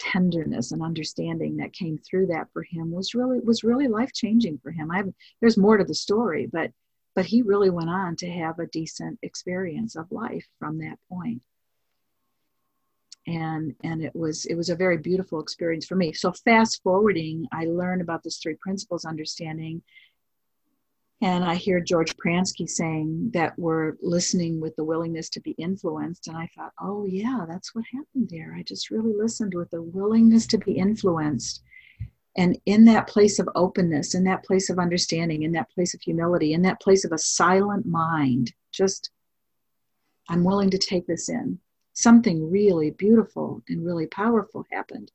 [0.00, 4.58] tenderness and understanding that came through that for him was really was really life changing
[4.62, 4.90] for him.
[4.90, 5.04] I
[5.40, 6.72] there's more to the story, but
[7.14, 11.42] but he really went on to have a decent experience of life from that point.
[11.42, 11.42] point
[13.26, 17.46] and and it was it was a very beautiful experience for me so fast forwarding
[17.52, 19.82] i learned about this three principles understanding
[21.22, 26.28] and I hear George Pransky saying that we're listening with the willingness to be influenced.
[26.28, 28.54] And I thought, oh, yeah, that's what happened there.
[28.56, 31.62] I just really listened with the willingness to be influenced.
[32.36, 36.00] And in that place of openness, in that place of understanding, in that place of
[36.00, 39.10] humility, in that place of a silent mind, just,
[40.30, 41.58] I'm willing to take this in.
[41.92, 45.10] Something really beautiful and really powerful happened.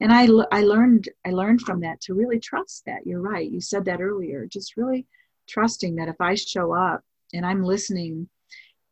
[0.00, 3.06] And I, I learned I learned from that to really trust that.
[3.06, 3.48] You're right.
[3.48, 4.46] You said that earlier.
[4.46, 5.06] Just really
[5.48, 7.02] trusting that if I show up
[7.32, 8.28] and I'm listening,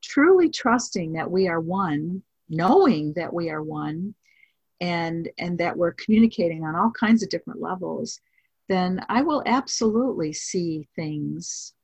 [0.03, 4.15] truly trusting that we are one, knowing that we are one,
[4.81, 8.21] and and that we're communicating on all kinds of different levels,
[8.69, 11.75] then I will absolutely see things,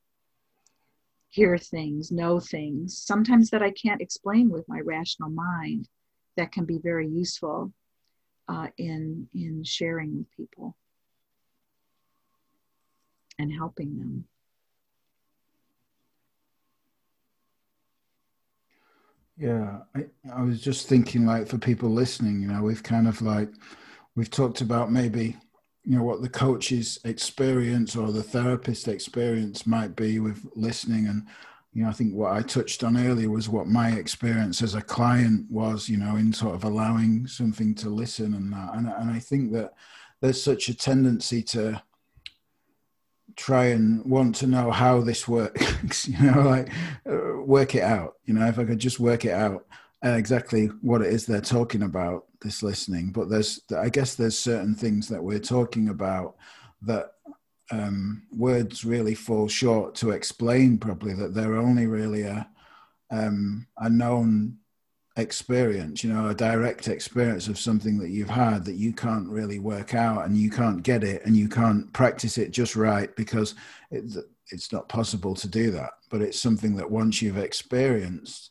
[1.29, 5.89] hear things, know things, sometimes that I can't explain with my rational mind,
[6.37, 7.73] that can be very useful
[8.49, 10.77] uh, in in sharing with people
[13.39, 14.25] and helping them.
[19.39, 23.21] Yeah, I, I was just thinking, like, for people listening, you know, we've kind of
[23.21, 23.51] like,
[24.15, 25.37] we've talked about maybe,
[25.85, 31.07] you know, what the coach's experience or the therapist experience might be with listening.
[31.07, 31.27] And,
[31.75, 34.81] you know, I think what I touched on earlier was what my experience as a
[34.81, 38.75] client was, you know, in sort of allowing something to listen and that.
[38.75, 39.75] And, and I think that
[40.23, 41.83] there's such a tendency to,
[43.35, 46.71] try and want to know how this works you know like
[47.11, 49.67] uh, work it out you know if i could just work it out
[50.05, 53.11] uh, exactly what it is they're talking about this listening.
[53.11, 56.37] But there's i guess there's certain things that we're talking about
[56.83, 57.13] that
[57.73, 62.49] um, words really fall short to explain probably that they're only really a
[63.11, 64.59] um, a known
[65.17, 69.59] experience, you know, a direct experience of something that you've had that you can't really
[69.59, 73.55] work out and you can't get it and you can't practice it just right because
[73.91, 74.05] it,
[74.51, 75.93] it's not possible to do that.
[76.11, 78.51] But it's something that once you've experienced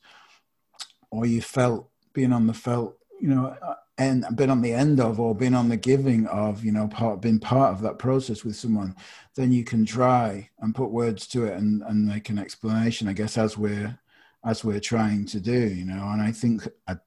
[1.11, 4.99] or you felt being on the felt, you know, uh, and been on the end
[4.99, 8.43] of or been on the giving of, you know, part been part of that process
[8.43, 8.95] with someone,
[9.35, 13.13] then you can try and put words to it and, and make an explanation, I
[13.13, 13.97] guess, as we're
[14.45, 16.09] as we're trying to do, you know.
[16.09, 16.97] And I think I,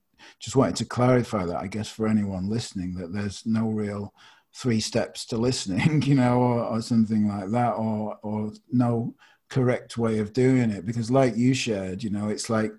[0.41, 4.13] just wanted to clarify that, I guess, for anyone listening, that there's no real
[4.55, 9.15] three steps to listening, you know, or, or something like that, or or no
[9.49, 10.87] correct way of doing it.
[10.87, 12.73] Because, like you shared, you know, it's like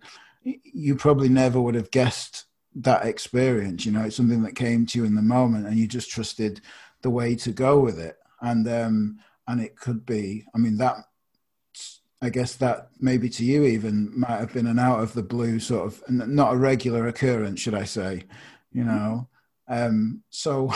[0.44, 2.46] you probably never would have guessed
[2.76, 3.86] that experience.
[3.86, 6.62] You know, it's something that came to you in the moment, and you just trusted
[7.02, 8.18] the way to go with it.
[8.42, 10.98] And um, and it could be, I mean, that
[12.22, 15.60] I guess that maybe to you even might have been an out of the blue
[15.60, 18.24] sort of not a regular occurrence, should I say?
[18.74, 19.28] You know,
[19.70, 20.70] um, so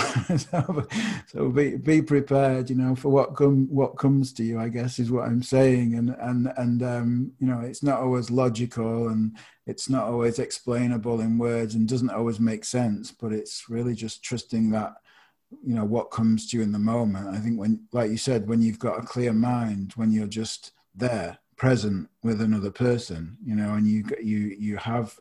[1.27, 4.59] so be be prepared, you know, for what come what comes to you.
[4.59, 8.31] I guess is what I'm saying, and and and um, you know, it's not always
[8.31, 13.69] logical and it's not always explainable in words and doesn't always make sense, but it's
[13.69, 14.93] really just trusting that
[15.63, 17.27] you know what comes to you in the moment.
[17.27, 20.71] I think when, like you said, when you've got a clear mind, when you're just
[20.95, 25.17] there present with another person you know and you you you have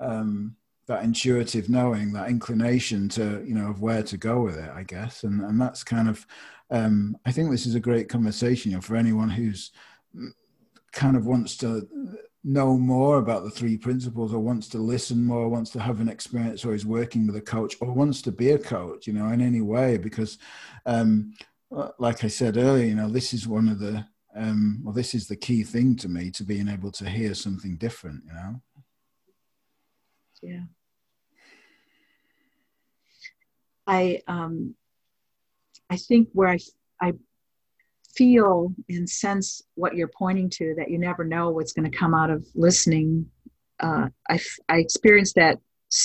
[0.00, 4.70] um that intuitive knowing that inclination to you know of where to go with it
[4.74, 5.24] i guess.
[5.24, 6.26] And and that's kind of
[6.70, 9.72] um i think this is a great conversation you know for anyone who's
[10.92, 11.86] kind of wants to
[12.42, 16.08] know more about the three principles or wants to listen more wants to have an
[16.08, 19.28] experience or is working with a coach or wants to be a coach you know
[19.28, 19.98] in any way.
[19.98, 20.38] Because
[20.86, 21.32] um
[21.98, 25.28] like i said earlier you know this is one of the um, well, this is
[25.28, 28.60] the key thing to me to being able to hear something different, you know?
[30.42, 30.64] Yeah.
[33.86, 34.74] I, um,
[35.88, 36.58] I think where I,
[37.00, 37.12] I
[38.14, 42.14] feel and sense what you're pointing to, that you never know what's going to come
[42.14, 43.26] out of listening.
[43.80, 45.58] Uh, I, I experienced that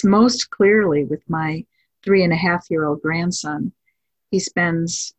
[0.04, 1.66] most clearly with my
[2.04, 3.74] three and a half year old grandson.
[4.30, 5.14] He spends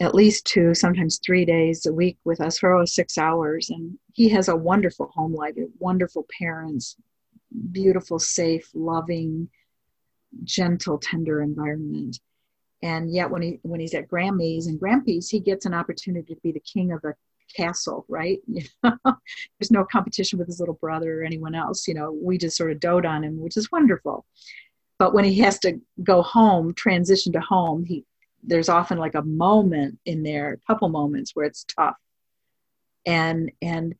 [0.00, 3.70] at least two, sometimes three days a week with us for over six hours.
[3.70, 6.96] And he has a wonderful home life, wonderful parents,
[7.72, 9.48] beautiful, safe, loving,
[10.44, 12.20] gentle, tender environment.
[12.82, 16.40] And yet, when he when he's at Grammy's and Grampy's, he gets an opportunity to
[16.42, 17.14] be the king of the
[17.56, 18.38] castle, right?
[18.82, 21.88] There's no competition with his little brother or anyone else.
[21.88, 24.26] You know, we just sort of dote on him, which is wonderful.
[24.98, 28.04] But when he has to go home, transition to home, he
[28.46, 31.96] there's often like a moment in there, a couple moments where it's tough.
[33.04, 33.94] And and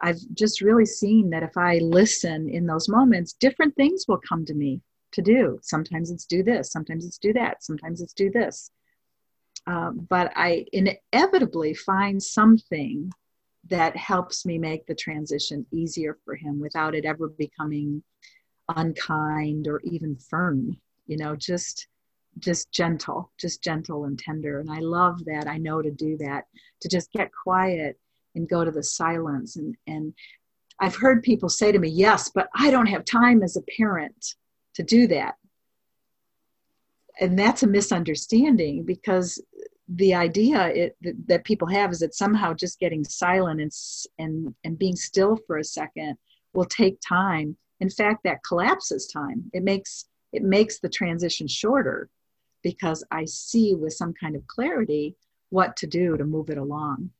[0.00, 4.44] I've just really seen that if I listen in those moments, different things will come
[4.46, 5.58] to me to do.
[5.62, 8.70] Sometimes it's do this, sometimes it's do that, sometimes it's do this.
[9.66, 13.10] Um, but I inevitably find something
[13.70, 18.02] that helps me make the transition easier for him without it ever becoming
[18.76, 20.76] unkind or even firm.
[21.06, 21.86] You know, just
[22.38, 24.60] just gentle, just gentle and tender.
[24.60, 25.46] And I love that.
[25.46, 26.44] I know to do that,
[26.80, 27.98] to just get quiet
[28.34, 29.56] and go to the silence.
[29.56, 30.14] And, and
[30.80, 34.34] I've heard people say to me, yes, but I don't have time as a parent
[34.74, 35.34] to do that.
[37.20, 39.40] And that's a misunderstanding because
[39.88, 40.96] the idea it,
[41.28, 43.72] that people have is that somehow just getting silent and,
[44.18, 46.16] and, and being still for a second
[46.54, 47.56] will take time.
[47.80, 49.44] In fact, that collapses time.
[49.52, 52.08] It makes it makes the transition shorter
[52.64, 55.14] because I see with some kind of clarity
[55.50, 57.10] what to do to move it along.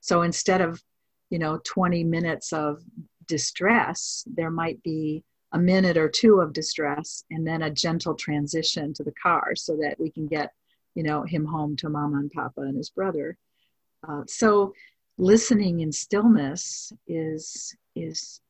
[0.00, 0.82] So instead of,
[1.28, 2.80] you know, 20 minutes of
[3.26, 8.94] distress, there might be a minute or two of distress and then a gentle transition
[8.94, 10.52] to the car so that we can get,
[10.94, 13.36] you know, him home to mama and papa and his brother.
[14.08, 14.72] Uh, so
[15.18, 18.40] listening in stillness is is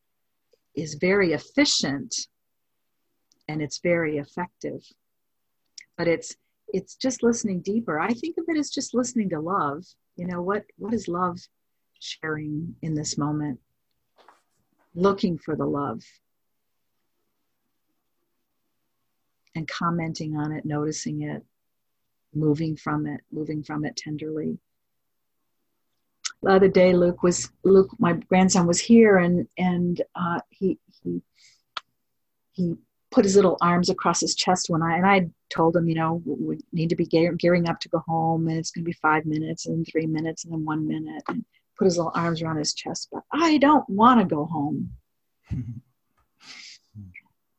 [0.76, 2.28] is very efficient
[3.48, 4.80] and it's very effective
[5.98, 6.36] but it's
[6.72, 8.00] it's just listening deeper.
[8.00, 9.84] I think of it as just listening to love.
[10.16, 11.38] You know, what what is love
[11.98, 13.60] sharing in this moment?
[14.94, 16.02] Looking for the love
[19.54, 21.44] and commenting on it, noticing it,
[22.34, 24.58] moving from it, moving from it tenderly.
[26.42, 31.22] The other day, Luke was Luke, my grandson was here, and and uh, he he
[32.52, 32.76] he
[33.12, 36.22] put his little arms across his chest when I and I told him, you know,
[36.24, 39.26] we need to be gearing up to go home, and it's going to be five
[39.26, 41.44] minutes, and three minutes, and then one minute, and
[41.78, 43.08] put his little arms around his chest.
[43.12, 44.90] But I don't want to go home.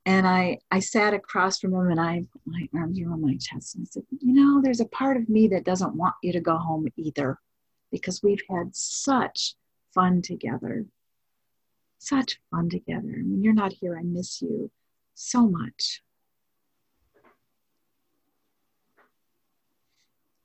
[0.06, 3.76] and I I sat across from him, and I put my arms around my chest,
[3.76, 6.42] and I said, you know, there's a part of me that doesn't want you to
[6.42, 7.40] go home either,
[7.92, 9.56] because we've had such
[9.94, 10.86] fun together.
[12.00, 13.14] Such fun together.
[13.24, 14.70] When you're not here, I miss you
[15.14, 16.02] so much.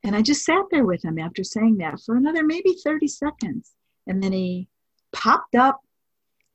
[0.04, 3.72] And I just sat there with him after saying that for another maybe 30 seconds.
[4.06, 4.68] And then he
[5.12, 5.80] popped up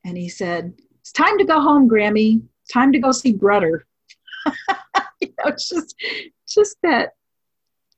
[0.06, 2.42] and he said, It's time to go home, Grammy.
[2.72, 3.86] time to go see brother
[5.22, 5.96] you know just
[6.48, 7.12] just that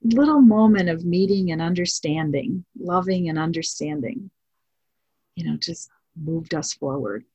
[0.03, 4.29] little moment of meeting and understanding loving and understanding
[5.35, 7.25] you know just moved us forward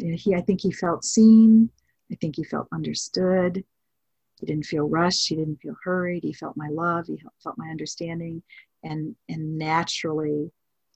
[0.00, 1.70] you know, he i think he felt seen.
[2.12, 3.64] I think he felt understood.
[4.40, 5.28] He didn't feel rushed.
[5.28, 6.24] He didn't feel hurried.
[6.24, 7.06] He felt my love.
[7.06, 8.42] He felt my understanding.
[8.82, 10.50] And and naturally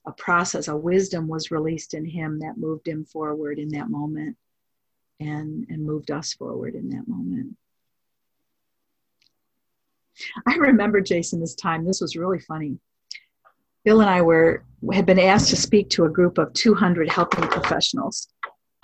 [0.07, 4.37] a process a wisdom was released in him that moved him forward in that moment
[5.19, 7.55] and and moved us forward in that moment.
[10.47, 12.79] I remember jason this time this was really funny.
[13.83, 17.47] Bill and i were had been asked to speak to a group of 200 helping
[17.47, 18.27] professionals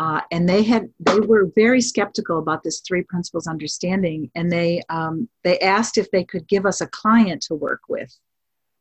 [0.01, 4.31] uh, and they had they were very skeptical about this three principles understanding.
[4.33, 8.11] And they um, they asked if they could give us a client to work with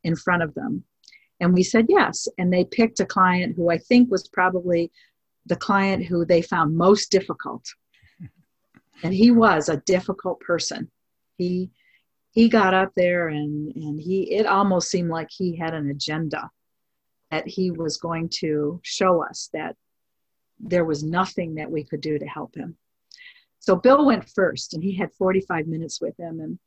[0.03, 0.83] in front of them.
[1.39, 2.27] And we said yes.
[2.39, 4.91] And they picked a client who i think was probably
[5.45, 7.67] the client who they found most difficult.
[9.03, 10.91] And he was a difficult person.
[11.37, 11.71] He
[12.31, 16.51] he got up there and and he it almost seemed like he had an agenda
[17.31, 19.77] that he was going to show us that
[20.63, 22.77] there was nothing that we could do to help him
[23.59, 26.59] so bill went first and he had 45 minutes with him and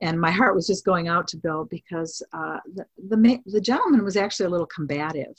[0.00, 4.04] and my heart was just going out to Bill because uh, the, the the gentleman
[4.04, 5.36] was actually a little combative,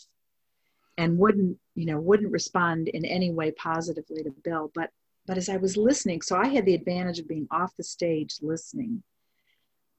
[0.98, 4.72] and wouldn't you know wouldn't respond in any way positively to Bill.
[4.76, 4.90] But
[5.26, 8.38] but as I was listening, so I had the advantage of being off the stage
[8.42, 9.04] listening.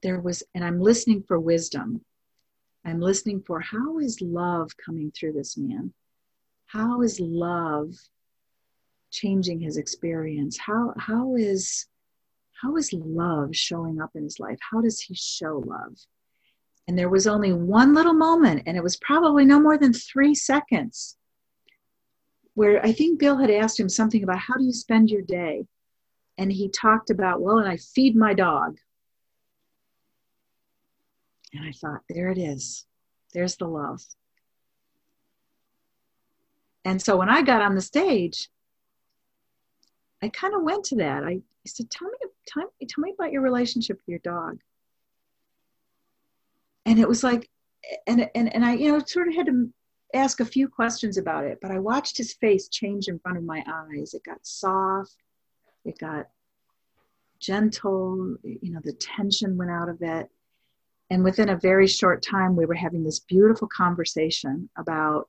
[0.03, 2.03] There was, and I'm listening for wisdom.
[2.87, 5.93] I'm listening for how is love coming through this man?
[6.73, 7.95] How is love
[9.11, 10.57] changing his experience?
[10.57, 11.87] How how is
[12.63, 14.59] how is love showing up in his life?
[14.71, 15.99] How does he show love?
[16.87, 20.35] And there was only one little moment, and it was probably no more than three
[20.35, 21.17] seconds,
[22.55, 25.67] where I think Bill had asked him something about how do you spend your day?
[26.39, 28.79] And he talked about, well, and I feed my dog.
[31.53, 32.87] And I thought, there it is.
[33.35, 34.03] There's the love.
[36.85, 38.49] And so when I got on the stage,
[40.23, 41.25] I kind of went to that.
[41.25, 42.17] I, said, tell me,
[42.47, 44.59] tell, me, tell me about your relationship with your dog.
[46.87, 47.49] And it was like,
[48.07, 49.71] and, and, and I, you know, sort of had to
[50.15, 53.45] ask a few questions about it, but I watched his face change in front of
[53.45, 54.15] my eyes.
[54.15, 55.17] It got soft,
[55.85, 56.29] it got
[57.39, 60.29] gentle, you know, the tension went out of it.
[61.11, 65.29] And within a very short time, we were having this beautiful conversation about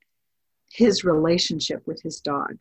[0.71, 2.57] his relationship with his dog.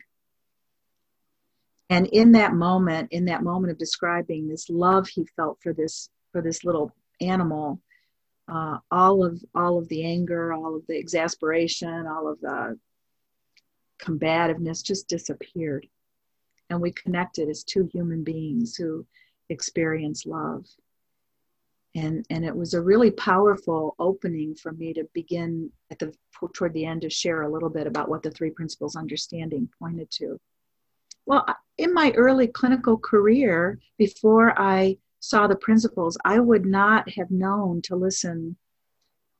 [1.89, 6.09] And in that moment in that moment of describing this love he felt for this
[6.31, 7.81] for this little animal
[8.47, 12.79] uh, all of all of the anger all of the exasperation all of the
[14.01, 15.87] combativeness just disappeared.
[16.69, 19.05] And we connected as two human beings who
[19.49, 20.65] experience love
[21.95, 26.13] and and it was a really powerful opening for me to begin at the
[26.53, 30.09] toward the end to share a little bit about what the three principles understanding pointed
[30.09, 30.39] to
[31.25, 31.45] well,
[31.77, 37.81] in my early clinical career, before I saw the principles, I would not have known
[37.83, 38.57] to listen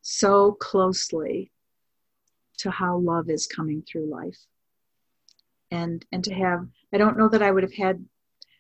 [0.02, 1.52] so closely
[2.58, 4.38] to how love is coming through life.
[5.72, 8.06] And, and to have, I don't know that I would have had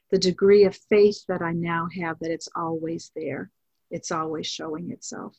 [0.09, 3.51] the degree of faith that I now have that it's always there,
[3.91, 5.35] it's always showing itself.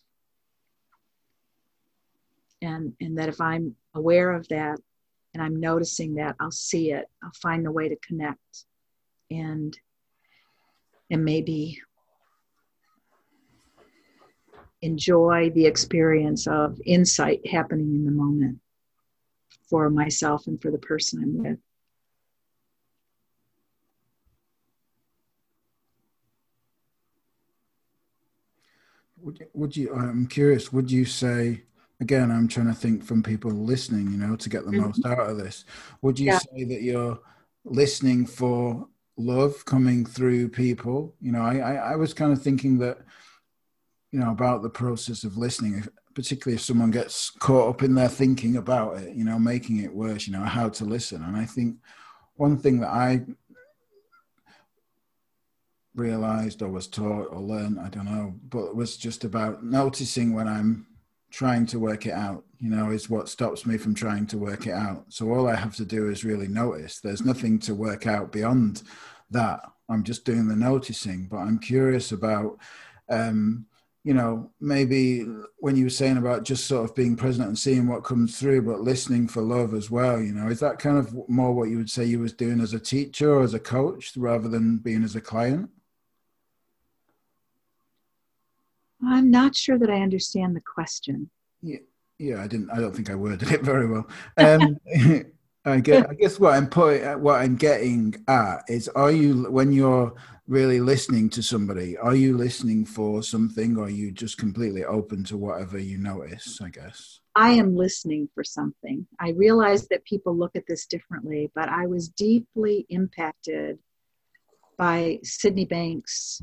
[2.60, 4.78] And, and that if I'm aware of that,
[5.34, 7.08] and I'm noticing that, I'll see it.
[7.22, 8.64] I'll find the way to connect
[9.30, 9.76] and
[11.10, 11.80] and maybe
[14.80, 18.58] enjoy the experience of insight happening in the moment
[19.68, 21.58] for myself and for the person I'm with.
[29.22, 31.62] Would you, would you I'm curious, would you say
[32.02, 34.86] again, I'm trying to think from people listening, you know, to get the mm-hmm.
[34.86, 35.64] most out of this.
[36.02, 36.38] Would you yeah.
[36.38, 37.18] say that you're
[37.64, 41.14] listening for love coming through people?
[41.20, 42.98] You know, I, I, I was kind of thinking that,
[44.10, 47.94] you know, about the process of listening, if, particularly if someone gets caught up in
[47.94, 51.22] their thinking about it, you know, making it worse, you know, how to listen.
[51.22, 51.76] And I think
[52.34, 53.22] one thing that I
[55.94, 60.32] realized or was taught or learned, I don't know, but it was just about noticing
[60.32, 60.86] when I'm
[61.30, 64.66] trying to work it out you know is what stops me from trying to work
[64.68, 65.04] it out.
[65.08, 67.00] So all i have to do is really notice.
[67.00, 68.82] There's nothing to work out beyond
[69.30, 69.60] that.
[69.88, 72.58] I'm just doing the noticing but i'm curious about
[73.10, 73.66] um,
[74.04, 75.26] you know, maybe
[75.58, 78.62] when you were saying about just sort of being present and seeing what comes through,
[78.62, 81.76] but listening for love as well, you know, is that kind of more what you
[81.76, 85.04] would say you was doing as a teacher or as a coach rather than being
[85.04, 85.70] as a client?
[89.04, 91.30] I'm not sure that I understand the question.
[91.60, 91.78] Yeah,
[92.18, 92.70] yeah, I didn't.
[92.70, 94.08] I don't think I worded it very well.
[94.36, 94.76] Um,
[95.64, 99.72] I guess, I guess what I'm putting, what I'm getting at is: Are you when
[99.72, 100.12] you're
[100.48, 101.96] really listening to somebody?
[101.96, 106.60] Are you listening for something, or are you just completely open to whatever you notice?
[106.60, 107.20] I guess.
[107.34, 109.06] I am listening for something.
[109.18, 113.78] I realize that people look at this differently, but I was deeply impacted
[114.76, 116.42] by Sydney Banks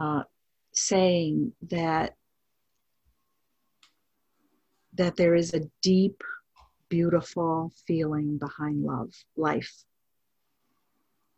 [0.00, 0.22] uh,
[0.78, 2.14] saying that
[4.94, 6.22] that there is a deep
[6.88, 9.84] beautiful feeling behind love, life.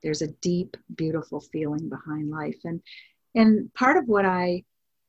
[0.02, 2.58] There's a deep, beautiful feeling behind life.
[2.64, 2.80] And
[3.34, 4.64] and part of what I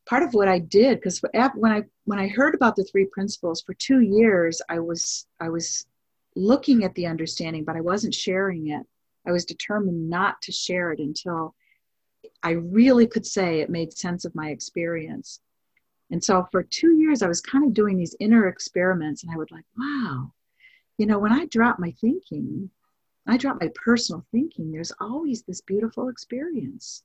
[0.05, 1.21] part of what I did, because
[1.55, 5.49] when I when I heard about the three principles for two years, I was I
[5.49, 5.86] was
[6.36, 8.86] looking at the understanding, but I wasn't sharing it.
[9.25, 11.55] I was determined not to share it until
[12.43, 15.41] I really could say it made sense of my experience.
[16.09, 19.37] And so for two years, I was kind of doing these inner experiments, and I
[19.37, 20.33] would like, wow,
[20.97, 22.69] you know, when I drop my thinking,
[23.27, 27.03] I drop my personal thinking, there's always this beautiful experience.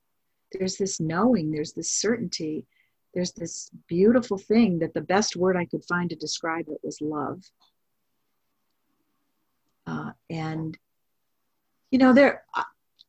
[0.53, 2.67] There's this knowing, there's this certainty,
[3.15, 7.01] there's this beautiful thing that the best word I could find to describe it was
[7.01, 7.45] love.
[9.87, 10.77] Uh, and,
[11.91, 12.45] you know, there,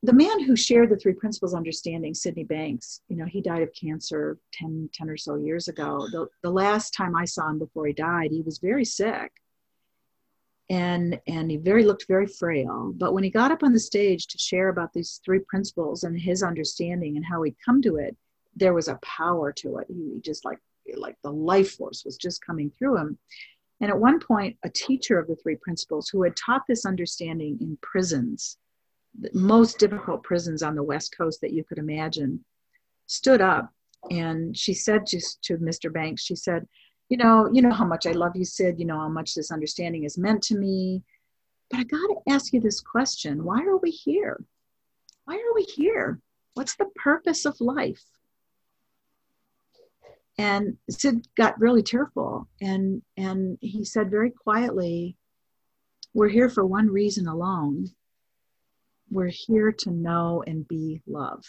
[0.08, 3.70] the man who shared the three principles understanding sydney banks you know he died of
[3.74, 6.08] cancer 10, 10 or so years ago.
[6.12, 9.32] The, the last time i saw him before he died he was very sick.
[10.70, 12.93] And and he very looked very frail.
[12.95, 16.20] But when he got up on the stage to share about these three principles and
[16.20, 18.16] his understanding and how he'd come to it
[18.55, 19.88] there was a power to it.
[19.89, 20.60] He just like
[20.95, 23.18] like the life force was just coming through him.
[23.82, 27.58] And at one point a teacher of the three principles who had taught this understanding
[27.60, 28.58] in prisons
[29.34, 32.43] most difficult prisons on the West Coast that you could imagine,
[33.07, 33.72] stood up
[34.11, 35.91] and she said just to Mr.
[35.91, 36.68] Banks, she said,
[37.09, 39.51] you know, you know how much I love you, Sid, you know how much this
[39.51, 41.03] understanding has meant to me.
[41.70, 44.43] But I got to ask you this question why are we here?
[45.26, 46.20] Why are we here?
[46.53, 48.03] What's the purpose of life?
[50.38, 55.18] And Sid got really tearful and, and he said very quietly,
[56.13, 57.88] We're here for one reason alone,
[59.10, 61.43] we're here to know and be love.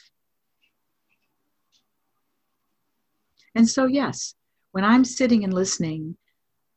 [3.55, 4.35] And so, yes,
[4.73, 6.17] when I'm sitting and listening,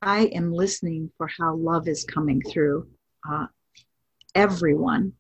[0.02, 2.88] I am listening for how love is coming through
[3.30, 3.48] uh,
[4.34, 5.14] everyone.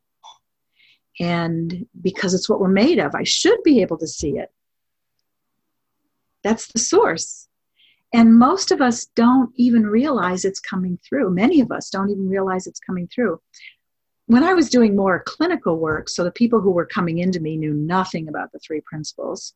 [1.20, 4.50] And because it's what we're made of, I should be able to see it.
[6.44, 7.48] That's the source.
[8.14, 11.30] And most of us don't even realize it's coming through.
[11.30, 13.40] Many of us don't even realize it's coming through
[14.32, 17.58] when I was doing more clinical work, so the people who were coming into me
[17.58, 19.54] knew nothing about the three principles.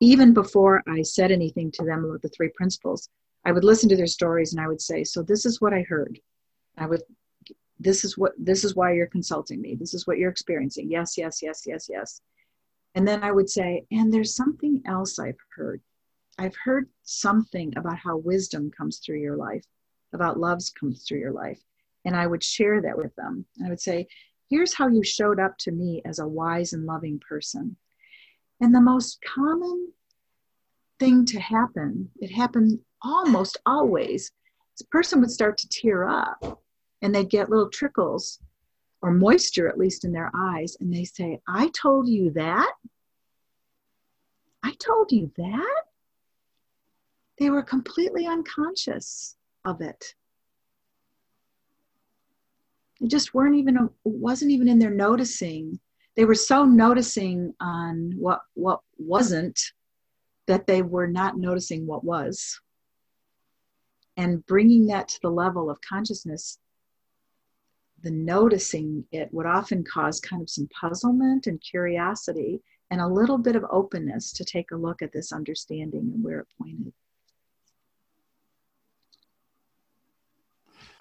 [0.00, 3.08] Even before I said anything to them about the three principles,
[3.46, 5.80] I would listen to their stories and I would say, "So this is what I
[5.80, 6.20] heard."
[6.76, 7.02] I would,
[7.80, 9.76] "This is what this is why you're consulting me.
[9.76, 12.20] This is what you're experiencing." Yes, yes, yes, yes, yes.
[12.94, 15.80] And then I would say, "And there's something else I've heard.
[16.36, 19.64] I've heard something about how wisdom comes through your life,
[20.12, 21.64] about love's comes through your life."
[22.04, 23.44] And I would share that with them.
[23.64, 24.06] I would say,
[24.50, 27.76] Here's how you showed up to me as a wise and loving person.
[28.60, 29.92] And the most common
[30.98, 34.30] thing to happen, it happened almost always,
[34.78, 36.62] the person would start to tear up
[37.00, 38.40] and they'd get little trickles
[39.00, 40.76] or moisture, at least in their eyes.
[40.80, 42.72] And they say, I told you that?
[44.62, 45.82] I told you that?
[47.38, 50.14] They were completely unconscious of it.
[53.02, 55.80] They just weren't even wasn't even in there noticing.
[56.14, 59.60] They were so noticing on what what wasn't
[60.46, 62.60] that they were not noticing what was.
[64.16, 66.58] And bringing that to the level of consciousness,
[68.02, 73.38] the noticing it would often cause kind of some puzzlement and curiosity and a little
[73.38, 76.92] bit of openness to take a look at this understanding and where it pointed.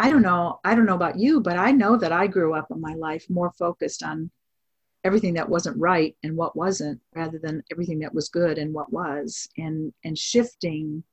[0.01, 2.71] I don't know, I don't know about you, but I know that I grew up
[2.71, 4.31] in my life more focused on
[5.03, 8.91] everything that wasn't right and what wasn't rather than everything that was good and what
[8.91, 11.03] was and and shifting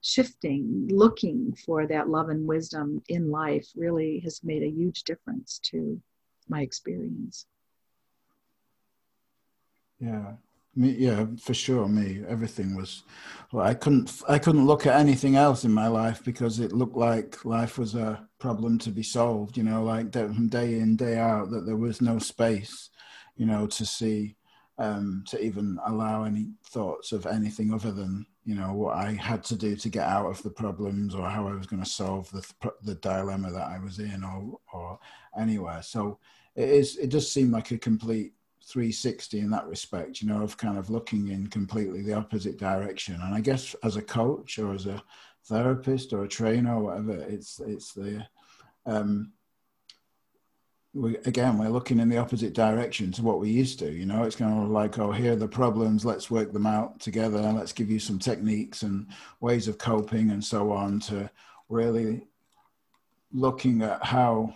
[0.00, 5.60] shifting looking for that love and wisdom in life really has made a huge difference
[5.60, 6.00] to
[6.48, 7.46] my experience.
[10.00, 10.32] Yeah
[10.78, 11.88] Me, yeah, for sure.
[11.88, 13.02] Me, everything was.
[13.50, 14.12] Well, I couldn't.
[14.28, 17.94] I couldn't look at anything else in my life because it looked like life was
[17.94, 19.56] a problem to be solved.
[19.56, 20.24] You know, like day
[20.78, 22.90] in, day out, that there was no space.
[23.36, 24.36] You know, to see,
[24.78, 29.42] um, to even allow any thoughts of anything other than you know what I had
[29.44, 32.30] to do to get out of the problems or how I was going to solve
[32.32, 32.46] the
[32.82, 34.98] the dilemma that I was in or or
[35.38, 35.82] anywhere.
[35.82, 36.18] So
[36.54, 36.98] it is.
[36.98, 38.32] It does seem like a complete
[38.66, 43.14] 360 in that respect, you know, of kind of looking in completely the opposite direction.
[43.14, 45.02] And I guess as a coach or as a
[45.44, 48.26] therapist or a trainer or whatever, it's it's the
[48.84, 49.32] um,
[50.92, 53.92] we, again we're looking in the opposite direction to what we used to.
[53.92, 56.98] You know, it's kind of like oh here are the problems, let's work them out
[56.98, 59.06] together, let's give you some techniques and
[59.40, 61.30] ways of coping and so on to
[61.68, 62.26] really
[63.32, 64.52] looking at how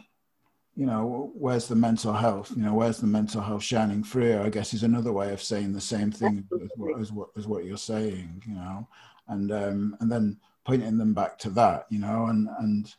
[0.77, 2.53] you know, where's the mental health?
[2.57, 4.43] You know, where's the mental health shining through?
[4.43, 7.47] I guess is another way of saying the same thing as what, as what, as
[7.47, 8.89] what you're saying, you know,
[9.29, 12.95] and um, and then pointing them back to that, you know, and and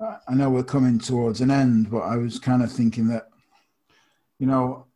[0.00, 3.28] I know we're coming towards an end, but I was kind of thinking that,
[4.38, 4.86] you know.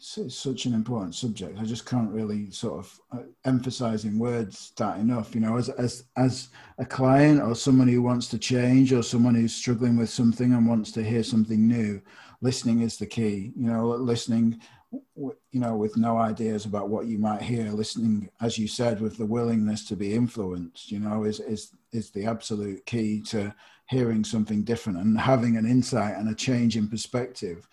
[0.00, 1.58] It's such an important subject.
[1.58, 5.34] I just can't really sort of uh, emphasize in words that enough.
[5.34, 6.48] You know, as as as
[6.78, 10.66] a client or someone who wants to change or someone who's struggling with something and
[10.66, 12.00] wants to hear something new,
[12.40, 13.52] listening is the key.
[13.54, 17.70] You know, listening, you know, with no ideas about what you might hear.
[17.70, 20.90] Listening, as you said, with the willingness to be influenced.
[20.90, 23.54] You know, is is is the absolute key to
[23.90, 27.68] hearing something different and having an insight and a change in perspective.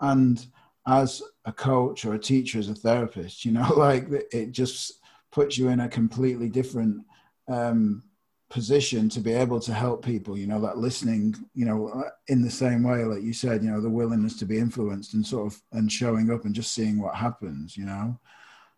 [0.00, 0.46] And
[0.86, 5.58] as a coach or a teacher, as a therapist, you know, like it just puts
[5.58, 7.04] you in a completely different
[7.48, 8.02] um,
[8.50, 12.50] position to be able to help people, you know, that listening, you know, in the
[12.50, 15.60] same way, like you said, you know, the willingness to be influenced and sort of,
[15.72, 18.18] and showing up and just seeing what happens, you know.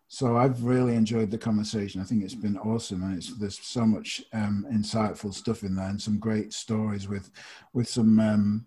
[0.09, 2.01] So I've really enjoyed the conversation.
[2.01, 5.89] I think it's been awesome, and it's there's so much um, insightful stuff in there,
[5.89, 7.29] and some great stories with
[7.73, 8.65] with some um,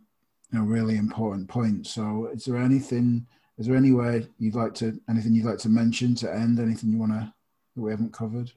[0.52, 1.94] you know really important points.
[1.94, 3.26] So, is there anything?
[3.60, 6.58] Is there anywhere you'd like to anything you'd like to mention to end?
[6.58, 7.32] Anything you want to
[7.76, 8.50] that we haven't covered?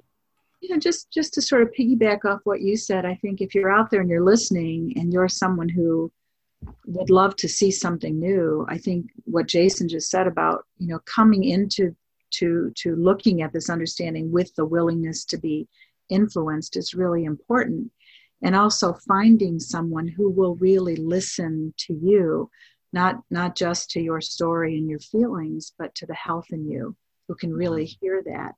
[0.61, 3.69] Yeah, just just to sort of piggyback off what you said, I think if you're
[3.69, 6.09] out there and you're listening and you're someone who
[6.85, 10.99] would love to see something new, I think what Jason just said about you know
[11.05, 11.93] coming into
[12.35, 15.67] to to looking at this understanding with the willingness to be
[16.09, 17.91] influenced is really important
[18.41, 22.49] and also finding someone who will really listen to you
[22.93, 26.95] not not just to your story and your feelings but to the health in you
[27.27, 28.05] who can really mm-hmm.
[28.05, 28.53] hear that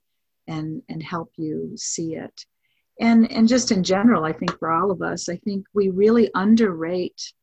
[0.48, 2.46] and and help you see it
[3.00, 6.30] and and just in general i think for all of us i think we really
[6.36, 7.34] underrate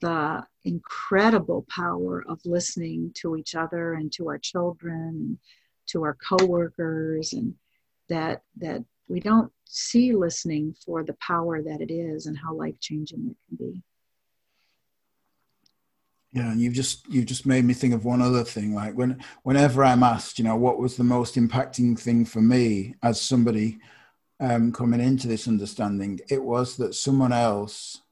[0.00, 5.38] the incredible power of listening to each other and to our children
[5.86, 7.54] to our coworkers and
[8.08, 12.78] that that we don't see listening for the power that it is and how life
[12.80, 13.82] changing it can be.
[16.36, 18.74] Yeah, and you've just you've just made me think of one other thing.
[18.74, 22.94] Like when whenever I'm asked, you know, what was the most impacting thing for me
[23.02, 23.78] as somebody
[24.38, 28.02] um, coming into this understanding, it was that someone else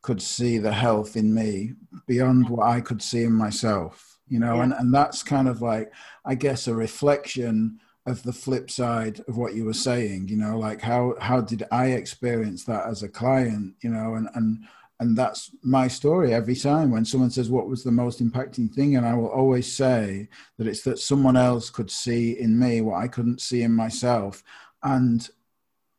[0.00, 1.72] could see the health in me
[2.06, 4.20] beyond what I could see in myself.
[4.28, 4.62] You know, yeah.
[4.62, 5.92] and, and that's kind of like
[6.24, 10.58] I guess a reflection of the flip side of what you were saying you know
[10.58, 14.64] like how how did i experience that as a client you know and and
[15.02, 18.96] and that's my story every time when someone says what was the most impacting thing?
[18.96, 20.28] And i will always say
[20.58, 24.44] that it's that someone else could see in me what i couldn't see in myself.
[24.84, 25.28] And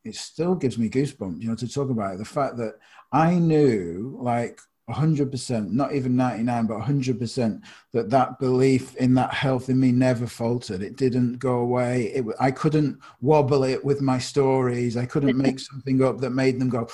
[0.06, 2.18] it still gives me goosebumps you know to talk about it.
[2.20, 2.76] The fact that
[3.12, 7.62] i knew like 100% not even 99 but 100%
[7.94, 10.82] that that belief in that health in me never faltered.
[10.82, 12.12] It didn't go away.
[12.16, 14.96] It, i couldn't wobble it with my stories.
[14.96, 16.88] I couldn't make something up that made them go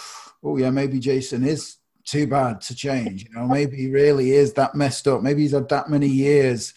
[0.44, 1.78] oh yeah maybe jason is
[2.10, 5.52] too bad to change you know maybe he really is that messed up maybe he's
[5.52, 6.74] had that many years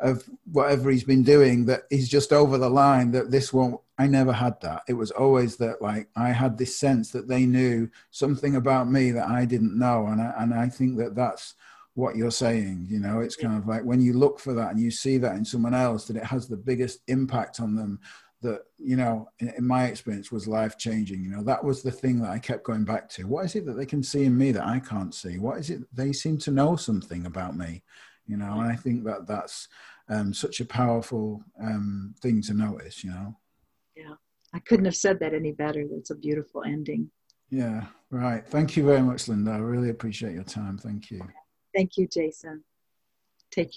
[0.00, 4.08] of whatever he's been doing that he's just over the line that this won't I
[4.08, 4.82] never had that.
[4.88, 9.12] It was always that like I had this sense that they knew something about me
[9.12, 11.54] that I didn't know, and I, and I think that that's
[11.94, 12.88] what you're saying.
[12.90, 15.36] You know, it's kind of like when you look for that and you see that
[15.36, 18.00] in someone else, that it has the biggest impact on them.
[18.44, 21.24] That you know, in, in my experience, was life changing.
[21.24, 23.26] You know, that was the thing that I kept going back to.
[23.26, 25.38] What is it that they can see in me that I can't see?
[25.38, 27.82] What is it they seem to know something about me?
[28.26, 29.68] You know, and I think that that's
[30.08, 33.02] um, such a powerful um, thing to notice.
[33.02, 33.36] You know.
[33.96, 34.14] Yeah,
[34.52, 35.84] I couldn't have said that any better.
[35.90, 37.10] That's a beautiful ending.
[37.50, 38.46] Yeah, right.
[38.46, 39.52] Thank you very much, Linda.
[39.52, 40.78] I really appreciate your time.
[40.78, 41.26] Thank you.
[41.74, 42.64] Thank you, Jason.
[43.50, 43.72] Take care.